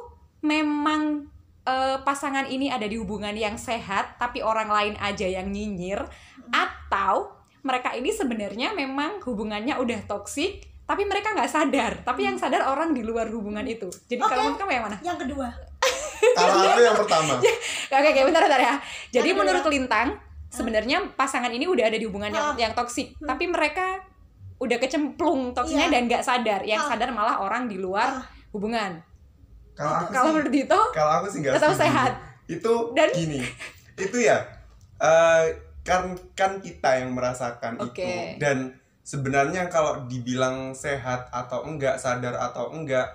memang 0.43 1.29
eh, 1.67 1.99
pasangan 2.03 2.49
ini 2.49 2.73
ada 2.73 2.87
di 2.89 2.97
hubungan 2.99 3.35
yang 3.37 3.55
sehat 3.61 4.17
tapi 4.19 4.41
orang 4.43 4.71
lain 4.71 4.95
aja 4.99 5.27
yang 5.29 5.51
nyinyir 5.53 6.03
atau 6.51 7.37
mereka 7.63 7.95
ini 7.95 8.11
sebenarnya 8.11 8.75
memang 8.75 9.23
hubungannya 9.23 9.79
udah 9.79 10.03
toksik 10.11 10.72
tapi 10.93 11.03
mereka 11.03 11.33
nggak 11.33 11.49
sadar 11.49 11.93
tapi 12.03 12.21
yang 12.23 12.37
sadar 12.37 12.61
orang 12.63 12.93
di 12.93 13.01
luar 13.01 13.25
hubungan 13.27 13.65
itu 13.65 13.89
jadi 14.05 14.21
kalau 14.21 14.29
Oke. 14.29 14.45
menurut 14.45 14.61
kamu 14.61 14.71
yang 14.71 14.85
mana 14.85 14.97
yang 15.01 15.17
kedua 15.17 15.49
kalau 16.37 16.53
aku 16.63 16.81
yang 16.81 16.99
pertama 16.99 17.35
Oke, 17.93 18.09
oke, 18.09 18.21
bentar, 18.25 18.41
bentar 18.43 18.57
ya. 18.59 18.75
Jadi 19.11 19.21
Yang 19.21 19.37
kedua. 19.37 19.41
menurut 19.45 19.65
Lintang, 19.69 20.09
sebenarnya 20.49 21.13
pasangan 21.13 21.51
ini 21.51 21.67
udah 21.67 21.85
ada 21.85 21.95
di 21.95 22.05
hubungan 22.05 22.31
yang 22.31 22.47
Ah. 22.47 22.57
yang 22.57 22.73
toksik, 22.73 23.13
Hmm. 23.15 23.29
tapi 23.29 23.45
mereka 23.47 24.01
udah 24.57 24.79
kecemplung 24.79 25.53
toksiknya 25.53 25.87
Iya. 25.87 25.93
dan 25.93 26.03
nggak 26.07 26.23
sadar. 26.23 26.61
Yang 26.63 26.81
Ah. 26.81 26.89
sadar 26.89 27.09
malah 27.11 27.37
orang 27.39 27.67
di 27.67 27.77
luar 27.77 28.09
Ah. 28.15 28.25
hubungan. 28.51 28.97
kalau 29.73 29.93
aku 29.99 30.09
Kalau 30.11 30.25
sih 30.25 30.33
menurut 30.35 30.53
Dito, 30.55 30.81
kalau 30.93 31.13
aku 31.15 31.27
sih 31.27 31.39
nggak 31.41 31.53
tetap 31.55 31.73
sehat. 31.75 32.13
itu 32.47 32.73
Dan- 32.93 33.13
gini 33.13 33.41
itu 33.95 34.19
ya 34.19 34.37
eh, 34.99 35.45
kan 35.83 36.03
kan 36.33 36.61
kita 36.61 36.97
yang 36.97 37.13
merasakan 37.13 37.77
Oke. 37.77 38.01
itu 38.01 38.09
dan 38.39 38.73
sebenarnya 39.03 39.67
kalau 39.67 40.07
dibilang 40.07 40.73
sehat 40.73 41.27
atau 41.29 41.67
enggak 41.67 41.99
sadar 41.99 42.35
atau 42.35 42.71
enggak 42.71 43.11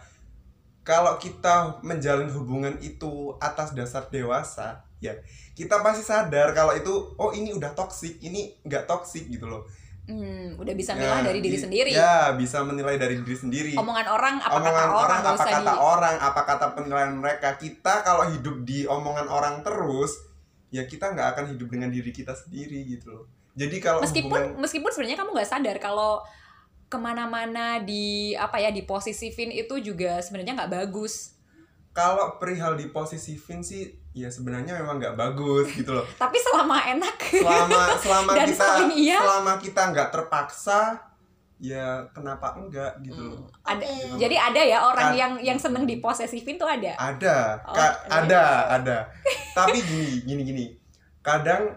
kalau 0.84 1.16
kita 1.16 1.80
menjalin 1.82 2.28
hubungan 2.30 2.76
itu 2.80 3.36
atas 3.40 3.72
dasar 3.72 4.08
dewasa 4.08 4.84
ya 4.98 5.14
kita 5.54 5.80
pasti 5.80 6.02
sadar 6.02 6.52
kalau 6.52 6.72
itu 6.72 6.90
oh 7.16 7.32
ini 7.32 7.52
udah 7.52 7.72
toksik 7.72 8.20
ini 8.20 8.56
nggak 8.64 8.84
toksik 8.86 9.28
gitu 9.28 9.48
loh 9.48 9.64
Hmm, 10.08 10.56
udah 10.56 10.72
bisa 10.72 10.96
Ya, 10.96 11.04
milah 11.04 11.20
dari 11.20 11.44
diri 11.44 11.60
sendiri. 11.60 11.92
ya 11.92 12.32
bisa 12.32 12.64
menilai 12.64 12.96
dari 12.96 13.20
diri 13.20 13.36
sendiri 13.36 13.74
Omongan 13.76 14.08
orang, 14.08 14.36
apa 14.40 14.56
omongan 14.56 14.72
kata 14.72 14.88
orang, 14.88 14.96
orang 14.96 15.20
apa 15.20 15.44
kata 15.44 15.60
di. 15.68 15.76
orang 15.84 16.16
apa 16.16 16.42
kata 16.48 16.66
penilaian 16.72 17.12
mereka 17.12 17.50
kita 17.60 17.94
kalau 18.08 18.24
hidup 18.32 18.64
di 18.64 18.88
omongan 18.88 19.28
orang 19.28 19.60
terus 19.68 20.16
ya 20.72 20.88
kita 20.88 21.12
nggak 21.12 21.36
akan 21.36 21.46
hidup 21.52 21.68
dengan 21.68 21.92
diri 21.92 22.16
kita 22.16 22.32
sendiri 22.32 22.88
gitu 22.88 23.12
loh 23.12 23.28
jadi 23.58 23.78
kalau 23.80 24.00
Meskipun 24.00 24.30
hubungan- 24.32 24.62
meskipun 24.62 24.90
sebenarnya 24.90 25.18
kamu 25.18 25.34
nggak 25.34 25.50
sadar 25.50 25.78
kalau 25.78 26.22
ke 26.86 26.96
mana-mana 26.96 27.82
di 27.82 28.06
apa 28.34 28.58
ya 28.58 28.70
di 28.70 28.82
posisifin 28.82 29.50
itu 29.50 29.76
juga 29.82 30.22
sebenarnya 30.22 30.54
nggak 30.56 30.74
bagus. 30.74 31.36
kalau 31.92 32.38
perihal 32.38 32.74
di 32.74 32.88
posisifin 32.88 33.60
sih 33.60 33.82
ya 34.14 34.30
sebenarnya 34.30 34.78
memang 34.78 34.96
nggak 34.96 35.14
bagus 35.14 35.66
gitu 35.72 35.92
loh 35.92 36.06
Tapi 36.16 36.38
selama 36.38 36.78
enak. 36.88 37.18
selama 37.28 37.82
selama 37.98 38.32
Dan 38.32 38.48
kita 38.48 38.66
iya. 38.94 39.18
selama 39.20 39.54
kita 39.58 39.82
nggak 39.90 40.10
terpaksa 40.10 41.02
ya 41.58 42.06
kenapa 42.08 42.54
enggak 42.54 42.94
gitu 43.02 43.18
Hmm. 43.18 43.34
loh 43.36 43.50
ada. 43.64 43.82
Oke. 43.82 44.14
Jadi 44.16 44.36
ada 44.38 44.62
ya 44.64 44.78
orang 44.80 45.10
Kan- 45.10 45.18
yang 45.18 45.34
yang 45.44 45.58
seneng 45.58 45.84
diposesifin 45.84 46.54
tuh 46.56 46.70
ada. 46.70 46.94
ada 46.94 47.58
Oh, 47.66 47.74
Ka- 47.74 47.98
iya. 47.98 48.14
ada 48.16 48.42
ada 48.72 48.98
tapi 49.52 49.82
gini 49.82 50.22
gini 50.22 50.42
gini 50.46 50.66
kadang 51.20 51.74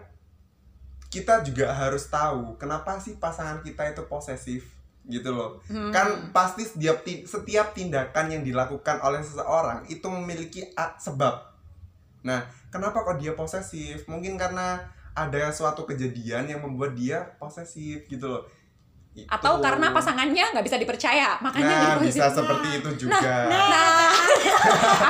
kita 1.11 1.43
juga 1.43 1.75
harus 1.75 2.07
tahu 2.07 2.55
kenapa 2.55 2.95
sih 3.03 3.19
pasangan 3.19 3.59
kita 3.59 3.91
itu 3.91 4.07
posesif 4.07 4.63
gitu 5.05 5.33
loh. 5.33 5.59
Hmm. 5.67 5.91
kan 5.91 6.31
pasti 6.31 6.63
setiap 6.63 7.03
ti- 7.03 7.27
setiap 7.27 7.75
tindakan 7.75 8.31
yang 8.31 8.41
dilakukan 8.47 9.03
oleh 9.03 9.19
seseorang 9.19 9.83
itu 9.91 10.07
memiliki 10.07 10.71
sebab. 10.97 11.51
Nah 12.23 12.47
kenapa 12.71 13.03
kok 13.03 13.19
dia 13.19 13.35
posesif? 13.35 14.07
Mungkin 14.07 14.39
karena 14.39 14.79
ada 15.11 15.51
suatu 15.51 15.83
kejadian 15.83 16.47
yang 16.47 16.63
membuat 16.63 16.95
dia 16.95 17.35
posesif 17.35 18.07
gitu 18.07 18.31
loh 18.31 18.43
Itu. 19.11 19.27
atau 19.27 19.59
karena 19.59 19.91
pasangannya 19.91 20.55
nggak 20.55 20.63
bisa 20.63 20.79
dipercaya 20.79 21.35
makanya 21.39 21.75
nah 21.75 21.95
bisa 21.99 22.31
seperti 22.31 22.79
itu 22.79 22.89
juga 23.03 23.19
Nah, 23.43 24.07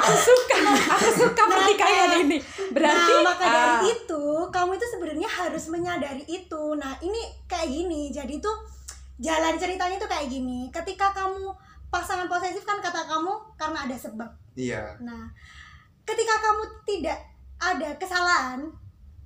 aku 0.01 0.13
suka, 0.17 0.58
aku 0.89 1.10
suka 1.13 1.38
Nah, 1.38 1.50
pertikaian 1.53 2.10
kayak- 2.10 2.24
ini. 2.24 2.38
Berarti 2.72 3.13
nah, 3.13 3.22
maka 3.24 3.46
dari 3.46 3.70
ah, 3.70 3.81
itu 3.86 4.24
kamu 4.50 4.72
itu 4.74 4.88
sebenarnya 4.88 5.29
harus 5.29 5.63
menyadari 5.67 6.24
itu. 6.25 6.63
Nah, 6.74 6.98
ini 7.00 7.22
kayak 7.46 7.67
gini. 7.67 8.10
Jadi 8.10 8.39
tuh 8.39 8.58
jalan 9.17 9.53
ceritanya 9.55 9.98
tuh 9.98 10.10
kayak 10.10 10.27
gini. 10.27 10.72
Ketika 10.72 11.12
kamu 11.12 11.53
pasangan 11.88 12.25
posesif 12.25 12.63
kan 12.63 12.79
kata 12.79 13.05
kamu 13.05 13.34
karena 13.53 13.86
ada 13.86 13.96
sebab. 13.96 14.29
iya 14.53 14.98
Nah, 14.98 15.29
ketika 16.01 16.41
kamu 16.41 16.63
tidak 16.84 17.20
ada 17.58 17.89
kesalahan, 17.96 18.65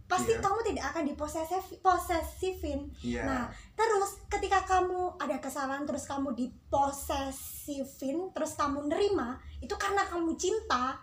pasti 0.06 0.32
Iya. 0.32 0.40
kamu 0.40 0.60
tidak 0.64 0.86
akan 0.88 1.04
diposesif 1.04 1.64
posesifin. 1.80 2.86
iya 3.02 3.26
Nah, 3.26 3.44
terus 3.74 4.22
ketika 4.28 4.62
kamu 4.64 5.18
ada 5.18 5.38
kesalahan 5.38 5.82
terus 5.84 6.06
kamu 6.06 6.30
diposesifin, 6.36 8.30
terus 8.32 8.54
kamu 8.54 8.86
nerima, 8.86 9.34
itu 9.58 9.74
karena 9.76 10.04
kamu 10.04 10.34
cinta. 10.36 10.94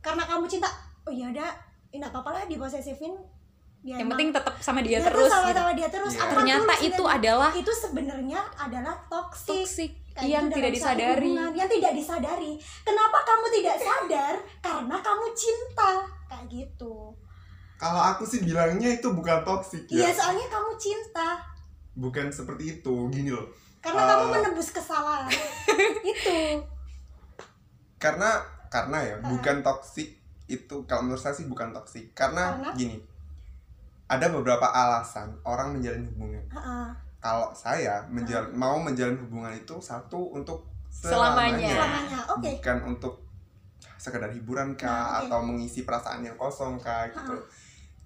Karena 0.00 0.24
kamu 0.24 0.46
cinta, 0.46 0.70
oh 1.02 1.12
ya 1.12 1.28
udah, 1.28 1.50
ini 1.90 2.00
apa-apa 2.00 2.30
lah 2.32 2.44
diposesifin. 2.46 3.12
Ya, 3.80 3.96
yang 3.96 4.06
emang- 4.06 4.12
penting 4.14 4.30
tetap 4.30 4.54
sama 4.60 4.80
dia 4.80 5.00
ya 5.00 5.08
terus. 5.08 5.24
sama 5.26 5.48
gitu. 5.48 5.56
sama 5.56 5.72
dia 5.72 5.88
terus. 5.88 6.12
Iya. 6.12 6.20
Apa 6.20 6.32
Ternyata 6.36 6.60
dulu 6.70 6.84
itu 6.86 7.04
adalah 7.08 7.50
itu 7.50 7.72
sebenarnya 7.74 8.40
adalah 8.54 8.94
toksik 9.08 9.92
yang 10.20 10.44
gitu 10.46 10.54
tidak 10.54 10.70
disadari. 10.70 11.32
hubungan, 11.32 11.52
yang 11.56 11.68
tidak 11.70 11.92
disadari 11.96 12.52
kenapa 12.82 13.18
kamu 13.22 13.46
tidak 13.56 13.76
sadar 13.80 14.34
karena 14.60 14.96
kamu 15.00 15.26
cinta 15.32 15.92
kayak 16.28 16.44
gitu 16.46 17.16
kalau 17.80 18.02
aku 18.04 18.22
sih 18.22 18.40
bilangnya 18.40 18.92
itu 18.92 19.08
bukan 19.08 19.40
toksik 19.40 19.88
iya 19.88 20.06
ya 20.06 20.10
soalnya 20.12 20.44
kamu 20.46 20.76
cinta 20.76 21.40
bukan 21.92 22.28
seperti 22.28 22.78
itu 22.78 22.94
gini 23.08 23.32
loh 23.32 23.48
karena 23.80 24.02
Ah. 24.02 24.08
kamu 24.10 24.24
menebus 24.36 24.68
kesalahan 24.70 25.32
itu 26.04 26.60
karena 27.96 28.40
karena 28.68 28.98
ya 29.02 29.14
Ah. 29.16 29.26
bukan 29.26 29.56
toksik 29.60 30.20
itu 30.46 30.76
kalau 30.84 31.04
menurut 31.04 31.18
saya 31.18 31.32
sih 31.32 31.46
bukan 31.46 31.70
toksik 31.70 32.10
karena, 32.12 32.52
Karena? 32.52 32.70
gini 32.74 32.98
ada 34.04 34.26
beberapa 34.28 34.66
alasan 34.66 35.38
orang 35.42 35.72
menjalin 35.72 36.02
hubungan 36.06 36.42
Heeh. 36.50 36.86
kalau 37.18 37.54
saya 37.54 38.02
menjal 38.06 38.50
mau 38.50 38.76
menjalin 38.76 39.16
hubungan 39.18 39.54
itu 39.54 39.78
satu 39.80 40.34
untuk 40.34 40.66
Selamanya. 40.90 41.70
selamanya, 41.70 42.18
oke 42.28 42.50
bukan 42.50 42.78
untuk 42.84 43.14
sekedar 43.96 44.26
hiburan 44.28 44.74
kah 44.74 44.90
Nah, 44.90 45.06
oke. 45.22 45.28
atau 45.28 45.40
mengisi 45.40 45.86
perasaan 45.86 46.20
yang 46.20 46.34
kosong 46.34 46.74
kah 46.76 47.06
gitu 47.06 47.30
Ha-ha. 47.30 47.58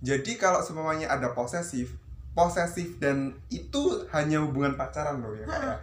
Jadi 0.04 0.36
kalau 0.36 0.60
semuanya 0.60 1.08
ada 1.08 1.32
posesif 1.32 1.96
posesif 2.36 3.00
dan 3.00 3.32
itu 3.48 4.04
hanya 4.12 4.42
hubungan 4.44 4.76
pacaran 4.76 5.22
loh 5.22 5.32
ya 5.32 5.46
Kak, 5.48 5.60
ya. 5.62 5.76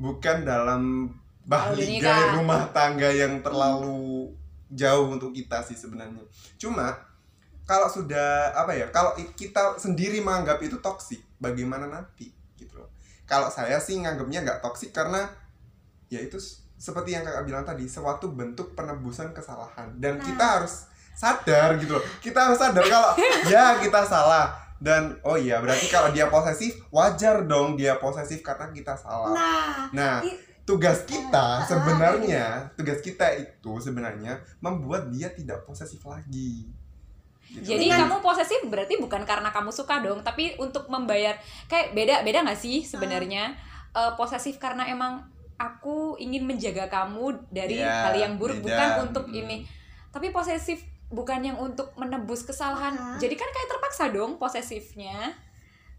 bukan 0.00 0.36
dalam 0.42 1.12
bahligai 1.48 2.36
rumah 2.36 2.68
tangga 2.76 3.08
yang 3.08 3.40
terlalu 3.40 4.28
jauh 4.68 5.16
untuk 5.16 5.32
kita 5.32 5.64
sih 5.64 5.76
sebenarnya. 5.76 6.20
Cuma 6.60 6.92
kalau 7.64 7.88
sudah 7.88 8.52
apa 8.52 8.72
ya 8.76 8.88
kalau 8.92 9.16
kita 9.36 9.76
sendiri 9.80 10.20
menganggap 10.20 10.60
itu 10.60 10.76
toksik 10.80 11.24
bagaimana 11.40 11.88
nanti 11.88 12.32
gitu 12.56 12.80
loh. 12.80 12.92
Kalau 13.24 13.48
saya 13.48 13.80
sih 13.80 13.96
nganggapnya 14.00 14.44
nggak 14.44 14.60
toksik 14.60 14.92
karena 14.92 15.28
ya 16.12 16.20
itu 16.20 16.36
seperti 16.76 17.16
yang 17.16 17.24
kakak 17.24 17.44
bilang 17.44 17.64
tadi 17.64 17.84
suatu 17.88 18.32
bentuk 18.32 18.72
penebusan 18.76 19.32
kesalahan. 19.32 19.92
Dan 20.00 20.20
Nah. 20.20 20.24
kita 20.24 20.44
harus 20.60 20.88
sadar 21.18 21.74
gitu 21.76 21.92
loh. 21.92 22.04
Kita 22.18 22.46
harus 22.46 22.56
sadar 22.56 22.84
kalau 22.84 23.18
ya 23.50 23.76
kita 23.76 24.06
salah. 24.06 24.54
Dan 24.78 25.18
oh 25.20 25.34
iya 25.34 25.58
berarti 25.58 25.90
kalau 25.90 26.08
dia 26.08 26.30
posesif 26.30 26.78
wajar 26.88 27.42
dong 27.42 27.74
dia 27.74 27.98
posesif 27.98 28.38
karena 28.40 28.70
kita 28.70 28.94
salah. 28.94 29.34
Nah 29.34 29.90
nah 29.90 30.14
tugas 30.62 31.02
kita 31.02 31.58
Ah, 31.58 31.66
sebenarnya 31.66 32.70
tugas 32.72 33.00
kita 33.00 33.26
itu 33.34 33.72
sebenarnya 33.80 34.38
membuat 34.60 35.10
dia 35.10 35.28
tidak 35.28 35.66
posesif 35.66 35.98
lagi. 36.04 36.70
Gitu. 37.42 37.64
Jadi 37.64 37.88
Dengan- 37.88 38.06
kamu 38.06 38.16
posesif 38.20 38.60
berarti 38.68 39.00
bukan 39.00 39.24
karena 39.24 39.48
kamu 39.48 39.72
suka 39.72 39.98
dong, 39.98 40.20
tapi 40.20 40.52
untuk 40.56 40.86
membayar 40.86 41.34
kayak 41.64 41.96
beda 41.96 42.20
beda 42.22 42.44
nggak 42.44 42.60
sih 42.60 42.84
sebenarnya? 42.84 43.56
Eh, 43.90 44.12
posesif 44.14 44.60
karena 44.60 44.84
emang 44.84 45.24
aku 45.56 46.14
ingin 46.16 46.44
menjaga 46.44 46.86
kamu 46.86 47.48
dari 47.50 47.80
Iya, 47.80 48.04
hal 48.04 48.14
yang 48.14 48.32
buruk 48.36 48.60
beda. 48.60 48.68
bukan 48.68 48.88
untuk 49.08 49.24
ini. 49.32 49.64
Tapi 50.12 50.28
posesif 50.28 50.84
bukan 51.08 51.40
yang 51.42 51.56
untuk 51.56 51.92
menebus 51.94 52.42
kesalahan. 52.42 52.92
Ah. 52.92 53.16
Jadi 53.16 53.32
kan 53.32 53.46
kayak 53.46 53.68
terpaksa 53.68 54.08
dong 54.08 54.36
posesifnya. 54.36 55.32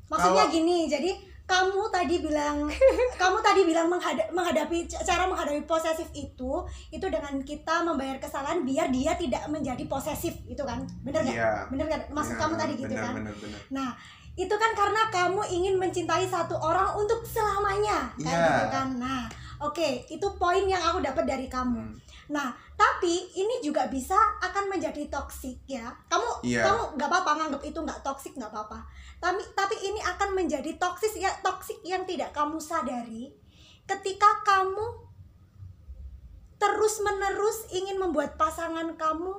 maksudnya 0.05 0.41
Kalau- 0.41 0.53
gini 0.55 0.77
jadi 0.85 1.11
kamu 1.45 1.85
tadi 1.87 2.17
bilang 2.19 2.65
kamu 3.21 3.37
tadi 3.39 3.61
bilang 3.63 3.85
menghada- 3.87 4.25
menghadapi 4.31 4.77
cara 4.85 5.25
menghadapi 5.25 5.61
posesif 5.63 6.09
itu 6.11 6.51
itu 6.87 7.05
dengan 7.05 7.37
kita 7.39 7.81
membayar 7.83 8.17
kesalahan 8.17 8.61
biar 8.63 8.89
dia 8.89 9.13
tidak 9.13 9.45
menjadi 9.47 9.85
posesif 9.85 10.33
itu 10.43 10.57
kan 10.59 10.81
bener 10.99 11.21
nggak 11.21 11.35
Iya. 11.35 11.53
bener 11.67 11.85
kan 11.87 12.01
maksud 12.07 12.33
Benar, 12.33 12.41
kamu 12.43 12.53
tadi 12.55 12.73
gitu 12.75 12.89
benar, 12.91 13.03
kan 13.03 13.13
benar, 13.15 13.33
benar. 13.35 13.59
nah 13.69 13.89
itu 14.35 14.55
kan 14.55 14.71
karena 14.73 15.01
kamu 15.09 15.41
ingin 15.51 15.75
mencintai 15.75 16.25
satu 16.25 16.55
orang 16.55 16.89
untuk 16.95 17.21
selamanya 17.23 18.09
kayak 18.15 18.33
Iya. 18.33 18.45
gitu 18.49 18.65
kan 18.67 18.87
nah 18.95 19.21
oke 19.59 19.87
itu 20.07 20.27
poin 20.35 20.65
yang 20.65 20.81
aku 20.83 21.01
dapat 21.01 21.21
dari 21.23 21.45
kamu 21.45 21.77
Hmm. 21.77 21.93
Nah 22.29 22.53
tapi 22.77 23.25
ini 23.33 23.57
juga 23.65 23.89
bisa 23.89 24.15
akan 24.37 24.69
menjadi 24.69 25.09
toksik 25.09 25.65
ya. 25.65 25.89
Kamu 26.07 26.45
Iya. 26.45 26.61
kamu 26.61 26.83
nggak 26.95 27.09
apa-apa 27.09 27.31
nganggap 27.41 27.61
itu 27.65 27.79
nggak 27.81 28.01
toksik 28.05 28.33
nggak 28.37 28.53
apa-apa. 28.53 28.85
Tapi 29.17 29.41
tapi 29.57 29.75
ini 29.81 29.99
akan 29.99 30.37
menjadi 30.37 30.77
toksik 30.77 31.17
ya 31.17 31.33
toksik 31.41 31.81
yang 31.81 32.05
tidak 32.05 32.29
kamu 32.31 32.61
sadari 32.61 33.33
ketika 33.89 34.29
kamu 34.45 35.09
terus 36.61 37.01
menerus 37.01 37.65
ingin 37.73 37.97
membuat 37.97 38.37
pasangan 38.37 38.93
kamu 38.93 39.33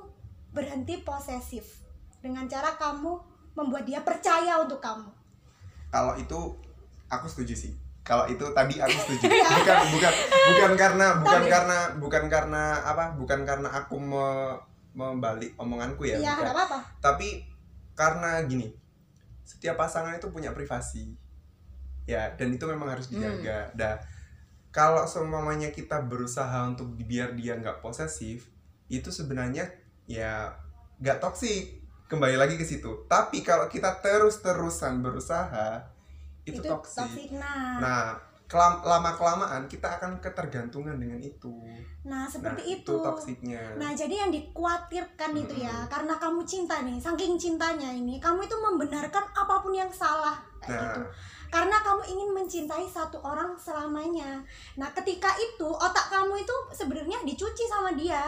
berhenti 0.51 0.99
posesif 1.07 1.85
dengan 2.19 2.51
cara 2.51 2.75
kamu 2.75 3.23
membuat 3.55 3.87
dia 3.87 4.03
percaya 4.03 4.59
untuk 4.59 4.83
kamu. 4.83 5.07
Kalau 5.95 6.19
itu 6.19 6.39
aku 7.07 7.27
setuju 7.31 7.55
sih 7.55 7.73
kalau 8.11 8.27
itu 8.27 8.43
tadi 8.51 8.75
aku 8.83 8.91
setuju. 9.07 9.31
Bukan 9.63 9.79
bukan 9.95 10.15
bukan 10.51 10.73
karena 10.75 11.07
bukan 11.23 11.43
Tapi- 11.47 11.53
karena 11.55 11.79
bukan 12.03 12.25
karena 12.27 12.63
apa 12.83 13.15
bukan 13.15 13.41
karena 13.47 13.69
aku 13.71 13.95
me, 14.03 14.27
membalik 14.99 15.55
omonganku 15.55 16.11
ya 16.11 16.19
bukan. 16.19 16.43
nggak 16.43 16.55
apa-apa. 16.59 16.79
Tapi 16.99 17.47
karena 17.95 18.43
gini 18.51 18.75
setiap 19.47 19.79
pasangan 19.79 20.19
itu 20.19 20.27
punya 20.35 20.51
privasi. 20.51 21.15
Ya 22.11 22.35
dan 22.35 22.51
itu 22.51 22.67
memang 22.67 22.91
harus 22.99 23.07
dijaga. 23.07 23.71
Dah 23.79 24.03
kalau 24.75 25.07
semuanya 25.07 25.71
kita 25.71 26.03
berusaha 26.03 26.67
untuk 26.67 26.95
biar 27.07 27.39
dia 27.39 27.59
nggak 27.59 27.79
posesif 27.79 28.51
itu 28.91 29.11
sebenarnya 29.15 29.71
ya 30.11 30.51
nggak 30.99 31.23
toksik. 31.23 31.79
Kembali 32.11 32.35
lagi 32.35 32.59
ke 32.59 32.67
situ. 32.67 33.07
Tapi 33.07 33.47
kalau 33.47 33.71
kita 33.71 34.03
terus 34.03 34.43
terusan 34.43 34.99
berusaha 34.99 35.87
itu, 36.47 36.61
toksik 36.63 37.33
nah. 37.37 37.79
Nah 37.81 38.03
lama 38.59 39.15
kelamaan 39.15 39.71
kita 39.71 39.87
akan 40.01 40.19
ketergantungan 40.19 40.99
dengan 40.99 41.23
itu. 41.23 41.55
Nah 42.03 42.27
seperti 42.27 42.63
nah, 42.67 42.75
itu, 42.75 42.95
toksiknya 42.99 43.63
nah 43.79 43.95
jadi 43.95 44.27
yang 44.27 44.31
dikhawatirkan 44.35 45.31
itu 45.39 45.63
ya 45.63 45.87
karena 45.87 46.19
kamu 46.19 46.43
cinta 46.43 46.83
nih 46.83 46.99
saking 46.99 47.39
cintanya 47.39 47.95
ini 47.95 48.19
kamu 48.19 48.43
itu 48.43 48.57
membenarkan 48.59 49.23
apa 49.31 49.55
pun 49.63 49.71
yang 49.71 49.91
salah 49.95 50.35
kayak 50.59 50.83
nah. 50.83 50.87
gitu. 50.91 51.03
Karena 51.51 51.83
kamu 51.83 52.03
ingin 52.07 52.31
mencintai 52.31 52.87
satu 52.87 53.19
orang 53.27 53.59
selamanya. 53.59 54.39
Nah 54.79 54.87
ketika 54.95 55.35
itu 55.35 55.67
otak 55.67 56.07
kamu 56.07 56.39
itu 56.47 56.57
sebenarnya 56.71 57.19
dicuci 57.27 57.67
sama 57.67 57.91
dia. 57.99 58.23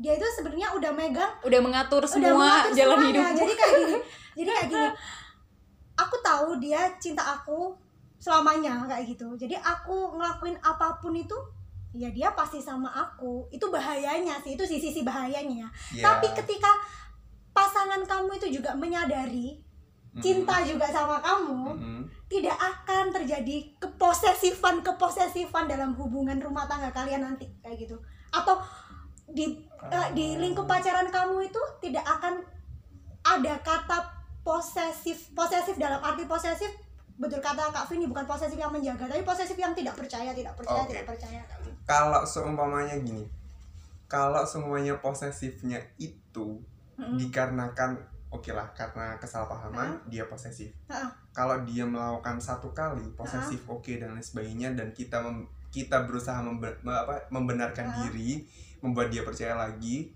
Dia 0.00 0.16
itu 0.16 0.24
sebenarnya 0.40 0.72
udah 0.72 0.92
megang 0.92 1.32
udah 1.44 1.60
mengatur 1.60 2.00
udah 2.00 2.08
semua 2.08 2.32
mengatur 2.32 2.72
jalan 2.72 2.96
semuanya. 2.96 3.12
hidupmu. 3.12 3.40
Jadi 3.40 3.52
kayak 3.56 3.74
gini 3.76 3.98
jadi 4.32 4.50
kayak 4.50 4.68
gini 4.72 4.88
aku 6.06 6.16
tahu 6.20 6.58
dia 6.58 6.90
cinta 6.98 7.22
aku 7.22 7.74
selamanya 8.22 8.86
kayak 8.86 9.10
gitu 9.10 9.34
jadi 9.34 9.58
aku 9.58 10.14
ngelakuin 10.14 10.54
apa 10.62 11.02
pun 11.02 11.14
itu 11.14 11.34
ya 11.92 12.08
dia 12.08 12.32
pasti 12.32 12.62
sama 12.62 12.88
aku 12.88 13.50
itu 13.52 13.66
bahayanya 13.68 14.40
sih 14.40 14.56
itu 14.56 14.64
sisi 14.64 14.88
sisi 14.88 15.00
bahayanya 15.04 15.68
ya. 15.92 16.00
tapi 16.00 16.30
ketika 16.32 16.70
pasangan 17.52 18.00
kamu 18.08 18.40
itu 18.40 18.60
juga 18.60 18.72
menyadari 18.72 19.60
Mm-mm. 20.12 20.22
cinta 20.24 20.64
juga 20.64 20.88
sama 20.88 21.20
kamu 21.20 21.76
Mm-mm. 21.76 22.02
tidak 22.32 22.56
akan 22.56 23.12
terjadi 23.12 23.76
keposesifan 23.76 24.80
keposesifan 24.80 25.68
dalam 25.68 25.92
hubungan 25.98 26.40
rumah 26.40 26.64
tangga 26.64 26.88
kalian 26.94 27.28
nanti 27.28 27.44
kayak 27.60 27.76
gitu 27.76 28.00
atau 28.32 28.56
di 29.28 29.52
eh, 29.92 30.08
di 30.16 30.40
lingkup 30.40 30.64
pacaran 30.64 31.12
kamu 31.12 31.44
itu 31.48 31.60
tidak 31.84 32.04
akan 32.08 32.40
ada 33.20 33.54
kata 33.60 33.98
posesif 34.42 35.30
posesif 35.32 35.74
dalam 35.76 35.98
arti 35.98 36.24
posesif 36.24 36.70
betul 37.14 37.38
kata 37.38 37.70
Kak 37.70 37.86
Vini 37.86 38.06
bukan 38.06 38.24
posesif 38.24 38.56
yang 38.56 38.70
menjaga 38.70 39.06
tapi 39.06 39.22
posesif 39.22 39.54
yang 39.54 39.70
tidak 39.72 39.94
percaya 39.94 40.30
tidak 40.30 40.52
percaya 40.52 40.82
Oke. 40.82 40.90
tidak 40.90 41.06
percaya 41.08 41.40
kalau 41.84 42.22
seumpamanya 42.22 42.98
gini 42.98 43.22
kalau 44.06 44.42
semuanya 44.42 44.98
posesifnya 44.98 45.78
itu 45.96 46.58
Mm-mm. 46.94 47.16
dikarenakan 47.16 47.96
oke 48.28 48.50
lah 48.50 48.66
karena 48.72 49.14
kesalahpahaman 49.16 50.02
dia 50.06 50.26
posesif 50.26 50.72
Ha-ha. 50.86 51.06
kalau 51.30 51.62
dia 51.62 51.84
melakukan 51.84 52.36
satu 52.36 52.72
kali 52.72 53.04
posesif 53.14 53.62
oke 53.66 53.92
dan 53.94 54.12
lain 54.12 54.24
sebagainya 54.24 54.72
dan 54.72 54.90
kita 54.90 55.20
mem- 55.20 55.46
kita 55.68 56.04
berusaha 56.04 56.40
membe- 56.40 56.76
me- 56.82 56.92
apa, 56.98 57.22
membenarkan 57.28 57.86
Ha. 57.86 57.94
diri 58.02 58.42
membuat 58.80 59.08
dia 59.08 59.22
percaya 59.22 59.54
lagi 59.54 60.10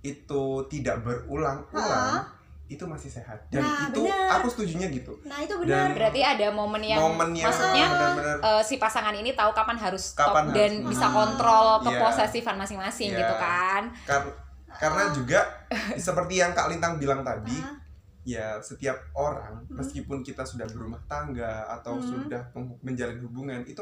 itu 0.00 0.42
tidak 0.66 1.02
berulang-ulang 1.02 2.14
Ha-ha. 2.14 2.37
Itu 2.68 2.84
masih 2.84 3.08
sehat 3.10 3.40
dan 3.48 3.60
Nah, 3.60 3.88
itu 3.88 4.00
benar. 4.02 4.38
aku 4.38 4.46
setujunya 4.48 4.86
gitu 4.90 5.16
nah 5.22 5.38
itu 5.38 5.56
benar 5.56 5.88
berarti 5.90 6.20
ada 6.20 6.46
momen 6.50 6.82
yang 6.82 7.00
momen 7.02 7.32
yang 7.32 7.48
maksudnya 7.48 7.84
benar-benar 7.86 8.36
eh, 8.38 8.62
si 8.62 8.76
pasangan 8.76 9.12
ini 9.12 9.32
tahu 9.32 9.50
kapan 9.50 9.74
harus 9.74 10.12
stop 10.12 10.30
Kapan 10.30 10.44
dan 10.50 10.72
harus- 10.76 10.88
bisa 10.88 11.06
Ah. 11.06 11.12
kontrol 11.14 11.66
Iya. 11.74 11.84
keposesifan 11.88 12.56
masing-masing 12.56 13.10
Iya. 13.10 13.18
gitu 13.18 13.34
kan 13.34 13.82
Kar- 14.04 14.36
karena 14.70 15.02
juga 15.10 15.40
seperti 15.98 16.34
yang 16.36 16.52
Kak 16.52 16.68
Lintang 16.68 16.96
bilang 16.96 17.20
tadi 17.20 17.56
Ha. 17.56 17.72
ya 18.22 18.46
setiap 18.58 19.00
orang 19.12 19.64
Hmm. 19.64 19.74
meskipun 19.74 20.20
kita 20.20 20.44
sudah 20.44 20.64
berumah 20.66 21.00
tangga 21.04 21.64
atau 21.70 21.96
Hmm. 21.96 22.04
sudah 22.04 22.42
menjalin 22.78 23.16
hubungan 23.18 23.64
itu 23.64 23.80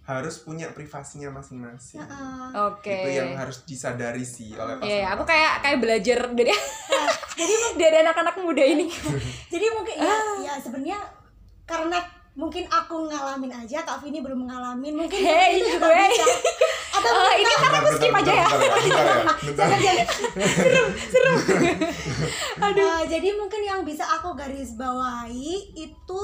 harus 0.00 0.36
punya 0.38 0.68
privasinya 0.68 1.32
masing-masing 1.32 1.96
Ha-ha. 1.98 2.52
oke 2.68 2.86
itu 2.86 3.10
yang 3.14 3.32
harus 3.34 3.64
disadari 3.64 4.20
sih 4.20 4.52
oleh 4.52 4.76
pasangan 4.76 4.84
Iya, 4.84 4.96
iya, 4.96 5.08
aku 5.10 5.24
kayak 5.24 5.52
kayak 5.58 5.78
belajar 5.80 6.18
dari 6.30 6.52
dari 7.74 7.96
anak-anak 8.00 8.34
muda 8.38 8.62
ini. 8.62 8.86
jadi 9.52 9.66
mungkin 9.70 9.96
ya, 9.96 10.16
ya 10.40 10.54
sebenarnya 10.56 10.98
karena 11.64 11.98
mungkin 12.34 12.66
aku 12.66 13.06
ngalamin 13.06 13.52
aja 13.52 13.80
Kak 13.80 14.00
Vini 14.00 14.18
belum 14.18 14.44
ngalamin 14.44 14.94
mungkin 14.96 15.18
Hey, 15.18 15.56
itu 15.56 15.70
juga 15.72 15.86
gue. 15.86 16.06
bisa 16.08 16.26
atau 16.96 17.10
Eh, 17.10 17.34
ini 17.36 17.52
kan 17.52 17.60
Bentar, 17.64 17.74
aku 17.76 17.90
skip 17.92 18.06
bentar, 18.08 18.22
aja 18.22 18.32
ya. 18.32 18.46
ya, 18.46 19.90
ya, 19.94 20.04
bentar. 20.04 20.04
Aduh. 22.60 22.98
jadi 23.06 23.28
mungkin 23.34 23.62
yang 23.62 23.80
bisa 23.82 24.04
aku 24.08 24.34
garis 24.34 24.74
bawahi 24.74 25.52
itu 25.74 26.22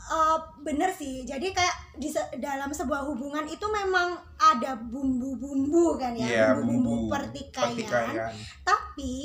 eh, 0.00 0.36
bener 0.60 0.90
sih. 0.90 1.22
Jadi 1.22 1.50
kayak 1.50 1.74
di 1.96 2.06
se- 2.06 2.30
dalam 2.36 2.68
sebuah 2.68 3.02
hubungan 3.04 3.46
itu 3.46 3.64
memang 3.64 4.12
ada 4.36 4.76
bumbu-bumbu 4.76 5.96
kan 5.96 6.12
ya, 6.12 6.26
Iya, 6.26 6.46
bumbu-bumbu 6.54 6.90
bumbu 7.00 7.10
pertikaian. 7.10 7.72
pertikaian. 7.72 8.32
Tapi 8.60 8.83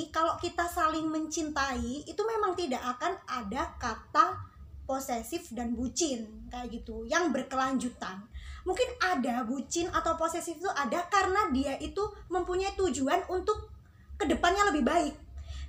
kalau 0.09 0.33
kita 0.41 0.65
saling 0.65 1.05
mencintai 1.05 2.09
itu 2.09 2.21
memang 2.25 2.57
tidak 2.57 2.81
akan 2.97 3.13
ada 3.29 3.69
kata 3.77 4.41
posesif 4.89 5.53
dan 5.53 5.77
bucin 5.77 6.49
kayak 6.49 6.81
gitu 6.81 7.05
yang 7.05 7.29
berkelanjutan. 7.29 8.25
Mungkin 8.65 8.89
ada 8.97 9.45
bucin 9.45 9.85
atau 9.93 10.17
posesif 10.17 10.57
itu 10.57 10.69
ada 10.73 11.05
karena 11.13 11.53
dia 11.53 11.77
itu 11.77 12.01
mempunyai 12.33 12.73
tujuan 12.73 13.21
untuk 13.29 13.69
ke 14.17 14.25
depannya 14.25 14.73
lebih 14.73 14.81
baik. 14.81 15.13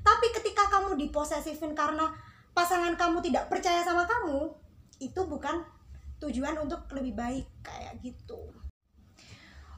Tapi 0.01 0.27
ketika 0.33 0.73
kamu 0.73 0.97
diposesifin 0.97 1.77
karena 1.77 2.09
pasangan 2.57 2.97
kamu 2.97 3.21
tidak 3.21 3.53
percaya 3.53 3.85
sama 3.85 4.09
kamu, 4.09 4.49
itu 4.97 5.21
bukan 5.29 5.61
tujuan 6.25 6.57
untuk 6.57 6.89
lebih 6.97 7.13
baik 7.13 7.47
kayak 7.61 8.01
gitu. 8.01 8.41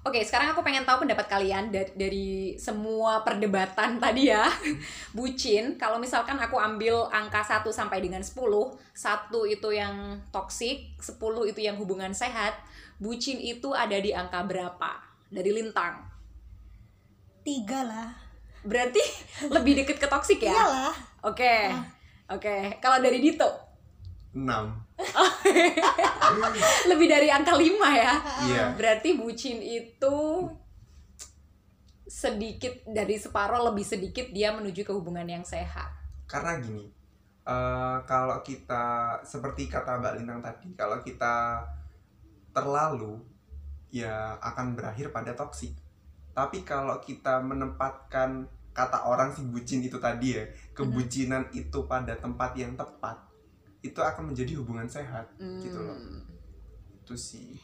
Oke, 0.03 0.19
sekarang 0.27 0.51
aku 0.51 0.67
pengen 0.67 0.83
tahu 0.83 1.07
pendapat 1.07 1.31
kalian 1.31 1.71
dari, 1.71 1.93
dari 1.95 2.29
semua 2.59 3.23
perdebatan 3.23 3.97
tadi 4.03 4.35
ya. 4.35 4.51
Bucin, 5.15 5.79
kalau 5.79 6.03
misalkan 6.03 6.35
aku 6.43 6.59
ambil 6.59 7.07
angka 7.15 7.39
1 7.39 7.63
sampai 7.71 8.03
dengan 8.03 8.19
10, 8.19 8.35
1 8.35 9.55
itu 9.55 9.69
yang 9.71 10.19
toksik, 10.35 10.99
10 10.99 11.23
itu 11.55 11.61
yang 11.63 11.79
hubungan 11.79 12.11
sehat, 12.11 12.59
bucin 12.99 13.39
itu 13.39 13.71
ada 13.71 13.95
di 13.95 14.11
angka 14.11 14.43
berapa? 14.43 14.91
Dari 15.31 15.51
lintang. 15.55 16.03
Tiga 17.47 17.87
lah. 17.87 18.11
Berarti 18.67 19.03
lebih 19.55 19.87
deket 19.87 20.03
ke 20.03 20.11
toksik 20.11 20.43
ya? 20.43 20.51
Iyalah. 20.51 20.95
Oke. 21.23 21.57
Ah. 21.71 21.87
Oke, 22.33 22.81
kalau 22.81 22.97
dari 23.05 23.21
Dito 23.21 23.72
enam 24.33 24.73
lebih 26.91 27.07
dari 27.09 27.29
angka 27.29 27.53
5 27.53 27.61
ya. 27.93 28.15
iya 28.49 28.65
Berarti 28.73 29.21
bucin 29.21 29.61
itu 29.61 30.17
sedikit 32.09 32.85
dari 32.89 33.17
separuh 33.17 33.73
lebih 33.73 33.85
sedikit 33.85 34.29
dia 34.33 34.53
menuju 34.53 34.85
ke 34.85 34.93
hubungan 34.93 35.25
yang 35.25 35.45
sehat. 35.45 35.89
karena 36.29 36.57
gini 36.65 36.89
eh, 37.45 37.99
kalau 38.09 38.41
kita 38.41 39.21
seperti 39.21 39.69
kata 39.69 40.01
Mbak 40.01 40.15
Lintang 40.17 40.41
tadi 40.41 40.69
kalau 40.73 41.05
kita 41.05 41.61
terlalu 42.57 43.21
ya 43.93 44.41
akan 44.41 44.73
berakhir 44.73 45.13
pada 45.13 45.37
toksik 45.37 45.77
tapi 46.33 46.65
kalau 46.65 46.97
kita 47.05 47.45
menempatkan 47.45 48.49
kata 48.73 49.05
orang 49.05 49.29
si 49.37 49.45
bucin 49.45 49.85
itu 49.85 50.01
tadi 50.01 50.41
ya 50.41 50.45
kebucinan 50.73 51.53
itu 51.53 51.85
pada 51.85 52.17
tempat 52.17 52.57
yang 52.57 52.73
tepat 52.73 53.21
itu 53.83 53.99
akan 53.99 54.31
menjadi 54.31 54.57
hubungan 54.63 54.87
sehat 54.87 55.27
gitu 55.39 55.79
loh. 55.79 55.99
Hmm. 55.99 56.23
itu 57.03 57.15
sih. 57.19 57.59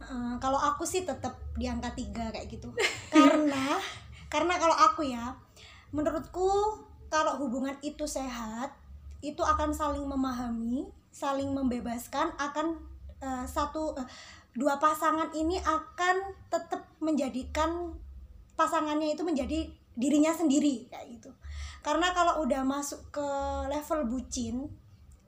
Eh, 0.00 0.34
kalau 0.42 0.58
aku 0.58 0.82
sih 0.82 1.06
tetap 1.06 1.38
di 1.54 1.70
angka 1.70 1.94
tiga 1.94 2.34
kayak 2.34 2.50
gitu. 2.50 2.74
Karena 3.14 3.78
karena 4.30 4.54
kalau 4.58 4.74
aku 4.74 5.02
ya 5.06 5.34
menurutku 5.90 6.50
kalau 7.10 7.34
hubungan 7.42 7.74
itu 7.82 8.06
sehat 8.06 8.70
itu 9.26 9.42
akan 9.42 9.74
saling 9.74 10.06
memahami 10.06 10.86
saling 11.10 11.50
membebaskan 11.50 12.30
akan 12.38 12.78
eh, 13.18 13.46
satu 13.46 13.98
eh, 13.98 14.06
dua 14.54 14.78
pasangan 14.78 15.30
ini 15.34 15.58
akan 15.58 16.34
tetap 16.50 16.86
menjadikan 17.02 17.94
pasangannya 18.54 19.14
itu 19.14 19.22
menjadi 19.26 19.70
dirinya 19.98 20.30
sendiri 20.30 20.86
kayak 20.90 21.18
gitu. 21.18 21.30
Karena 21.82 22.14
kalau 22.14 22.46
udah 22.46 22.62
masuk 22.62 23.10
ke 23.10 23.28
level 23.68 24.06
bucin 24.06 24.70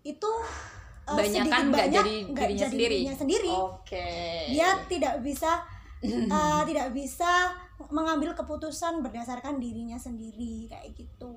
itu 0.02 0.30
eh, 1.06 1.16
Banyak 1.16 1.44
kan 1.46 1.62
sedikit 1.62 1.70
nggak 1.70 1.86
banyak 1.86 1.94
jadi 1.94 2.14
nggak 2.30 2.46
dirinya 2.46 2.58
jadi 2.58 2.70
sendiri. 2.70 2.94
dirinya 2.98 3.16
sendiri 3.16 3.54
Oke. 3.54 4.08
dia 4.50 4.68
tidak 4.90 5.14
bisa 5.22 5.50
eh, 6.02 6.60
tidak 6.70 6.88
bisa 6.94 7.32
mengambil 7.90 8.30
keputusan 8.34 9.02
berdasarkan 9.02 9.58
dirinya 9.58 9.98
sendiri 9.98 10.70
kayak 10.70 10.94
gitu. 10.94 11.34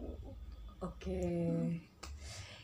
Oke. 0.77 1.21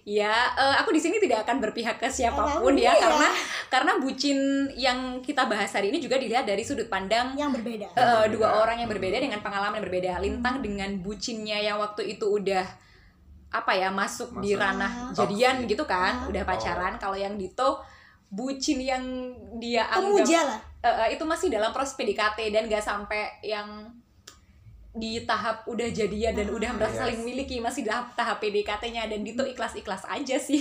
Ya, 0.02 0.50
eh, 0.58 0.76
aku 0.82 0.90
di 0.94 1.02
sini 1.02 1.22
tidak 1.22 1.46
akan 1.46 1.62
berpihak 1.62 2.02
ke 2.02 2.10
siapa 2.10 2.58
pun 2.58 2.58
Apa 2.58 2.62
pun, 2.66 2.74
ya, 2.74 2.90
iya. 2.90 3.06
karena 3.06 3.30
karena 3.70 3.92
bucin 4.02 4.38
yang 4.74 5.22
kita 5.22 5.46
bahas 5.46 5.70
hari 5.70 5.94
ini 5.94 6.02
juga 6.02 6.18
dilihat 6.18 6.42
dari 6.42 6.66
sudut 6.66 6.90
pandang 6.90 7.38
Yang 7.38 7.62
berbeda. 7.62 7.88
Berbeda. 7.94 8.34
dua 8.34 8.50
orang 8.66 8.82
yang 8.82 8.90
berbeda 8.90 9.22
dengan 9.22 9.46
pengalaman 9.46 9.78
yang 9.78 9.86
berbeda. 9.86 10.12
Lintang 10.18 10.66
dengan 10.66 10.90
bucinnya 11.06 11.62
yang 11.62 11.78
waktu 11.78 12.18
itu 12.18 12.26
udah 12.26 12.66
apa 13.52 13.72
ya 13.72 13.92
masuk 13.92 14.40
di 14.40 14.56
Masuk. 14.56 14.64
ranah 14.64 14.92
Ah. 14.92 15.12
jadian 15.14 15.68
gitu 15.68 15.84
kan, 15.84 16.24
Ah. 16.24 16.30
udah 16.32 16.44
pacaran. 16.44 16.96
Kalau 16.96 17.14
yang 17.14 17.36
Dito 17.36 17.84
bucin 18.28 18.80
yang 18.80 19.04
dia 19.60 19.84
anggap 19.86 20.24
Pemuja 20.24 20.40
lah. 20.42 20.60
eh, 20.82 20.96
eh, 21.04 21.10
itu 21.14 21.24
masih 21.24 21.52
dalam 21.52 21.70
proses 21.70 21.94
PDKT 21.94 22.48
dan 22.50 22.64
gak 22.66 22.80
sampai 22.80 23.28
yang 23.42 23.92
di 24.92 25.24
tahap 25.24 25.64
udah 25.72 25.88
jadian 25.88 26.36
dan 26.36 26.52
Ah, 26.52 26.56
udah 26.60 26.70
merasa 26.76 26.92
yes. 26.92 27.02
saling 27.08 27.22
miliki 27.24 27.64
masih 27.64 27.88
tahap 27.88 28.12
tahap 28.12 28.44
PDKT-nya 28.44 29.08
dan 29.08 29.24
Dito 29.24 29.48
ikhlas-ikhlas 29.48 30.04
aja 30.04 30.36
sih. 30.36 30.60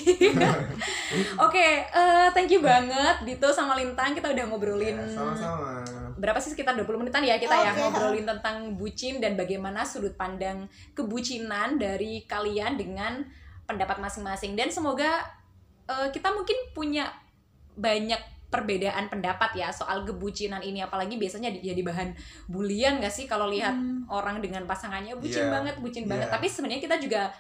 Oke, 1.46 1.66
eh, 1.82 2.28
thank 2.30 2.46
you 2.54 2.62
banget 2.62 3.26
Dito 3.26 3.50
sama 3.50 3.74
Lintang 3.74 4.14
kita 4.14 4.30
udah 4.30 4.44
ngobrolin 4.46 4.94
Ya, 4.94 5.06
sama-sama 5.10 5.82
berapa 6.20 6.36
sih 6.36 6.52
sekitar 6.52 6.76
20 6.76 7.00
menitan 7.00 7.24
ya 7.24 7.40
kita 7.40 7.56
ya 7.56 7.72
Oke. 7.72 7.80
ngobrolin 7.80 8.28
tentang 8.28 8.76
bucin 8.76 9.18
dan 9.18 9.34
bagaimana 9.40 9.82
sudut 9.88 10.12
pandang 10.14 10.68
kebucinan 10.92 11.80
dari 11.80 12.28
kalian 12.28 12.76
dengan 12.76 13.24
pendapat 13.64 13.98
masing-masing 13.98 14.54
dan 14.54 14.68
semoga 14.68 15.24
eh, 15.88 16.12
kita 16.12 16.30
mungkin 16.30 16.54
punya 16.76 17.08
banyak 17.74 18.20
perbedaan 18.50 19.06
pendapat 19.06 19.54
ya 19.54 19.70
soal 19.70 20.02
kebucinan 20.02 20.58
ini. 20.60 20.82
Apalagi 20.82 21.14
biasanya 21.14 21.48
di- 21.48 21.62
jadi 21.62 21.80
bahan 21.80 22.12
bulian 22.46 22.98
gak 22.98 23.08
sih 23.08 23.24
kalau 23.24 23.46
lihat 23.46 23.72
Hmm. 23.72 24.04
orang 24.06 24.38
dengan 24.38 24.66
pasangannya? 24.66 25.14
Bucin 25.14 25.46
Iya, 25.46 25.52
banget 25.52 25.74
bucin 25.78 26.04
banget. 26.04 26.26
Iya. 26.26 26.34
tapi 26.34 26.46
sebenarnya 26.46 26.82
kita 26.82 26.98
juga 26.98 27.30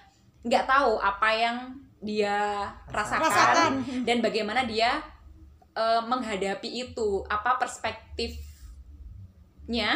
nggak 0.40 0.64
tahu 0.64 0.96
apa 0.96 1.28
yang 1.30 1.56
dia 2.00 2.64
rasakan, 2.88 3.28
Rasakan. 3.28 3.72
dan 4.02 4.18
bagaimana 4.20 4.64
dia 4.64 5.02
eh, 5.70 6.02
menghadapi 6.02 6.66
itu. 6.66 7.22
Apa 7.26 7.54
perspektifnya 7.56 8.50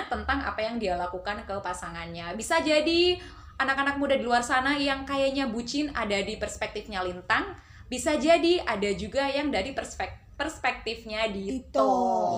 tentang 0.06 0.38
apa 0.40 0.60
yang 0.60 0.78
dia 0.78 0.94
lakukan 0.94 1.42
ke 1.42 1.54
pasangannya. 1.58 2.30
Bisa 2.34 2.60
jadi 2.60 3.18
anak-anak 3.54 3.96
muda 3.96 4.14
di 4.14 4.22
luar 4.22 4.40
sana 4.40 4.74
yang 4.74 5.02
kayaknya 5.02 5.46
bucin 5.46 5.90
ada 5.92 6.14
di 6.16 6.36
perspektifnya 6.36 7.02
lintang. 7.02 7.54
Bisa 7.84 8.14
jadi 8.16 8.62
ada 8.62 8.90
juga 8.92 9.26
yang 9.26 9.50
dari 9.50 9.70
perspek 9.70 10.10
perspektifnya 10.34 11.30
Dito. 11.30 11.90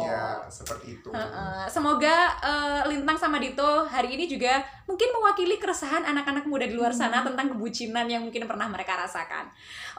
Iya, 0.04 0.44
seperti 0.52 1.00
itu. 1.00 1.08
Heeh. 1.08 1.64
semoga 1.72 2.36
eh, 2.44 2.82
Lintang 2.92 3.16
sama 3.16 3.40
Dito 3.40 3.88
hari 3.88 4.20
ini 4.20 4.28
juga 4.28 4.60
mungkin 4.84 5.08
mewakili 5.16 5.56
keresahan 5.56 6.04
anak-anak 6.04 6.44
muda 6.44 6.68
di 6.68 6.76
luar 6.76 6.92
sana 6.92 7.24
tentang 7.24 7.56
kebucinan 7.56 8.04
yang 8.04 8.20
mungkin 8.20 8.44
pernah 8.44 8.68
mereka 8.68 9.00
rasakan. 9.00 9.48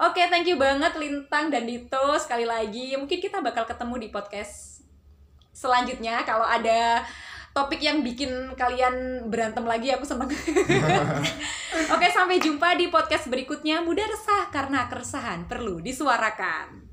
Oke, 0.05 0.29
thank 0.29 0.45
you 0.45 0.61
banget 0.61 0.93
Lintang 0.95 1.49
dan 1.49 1.65
Dito 1.65 2.13
sekali 2.21 2.45
lagi. 2.45 2.93
Mungkin 2.93 3.17
kita 3.17 3.41
bakal 3.41 3.65
ketemu 3.65 4.05
di 4.05 4.07
podcast 4.13 4.85
selanjutnya 5.57 6.21
kalau 6.21 6.45
ada 6.45 7.01
topik 7.57 7.81
yang 7.81 8.05
bikin 8.05 8.53
kalian 8.53 9.25
berantem 9.33 9.65
lagi 9.65 9.89
aku 9.89 10.05
seneng. 10.05 10.29
Oke, 11.97 12.07
sampai 12.13 12.37
jumpa 12.37 12.77
di 12.77 12.93
podcast 12.93 13.25
berikutnya. 13.25 13.81
Mudah 13.81 14.05
resah 14.05 14.53
karena 14.53 14.85
keresahan 14.85 15.49
perlu 15.49 15.81
disuarakan. 15.81 16.85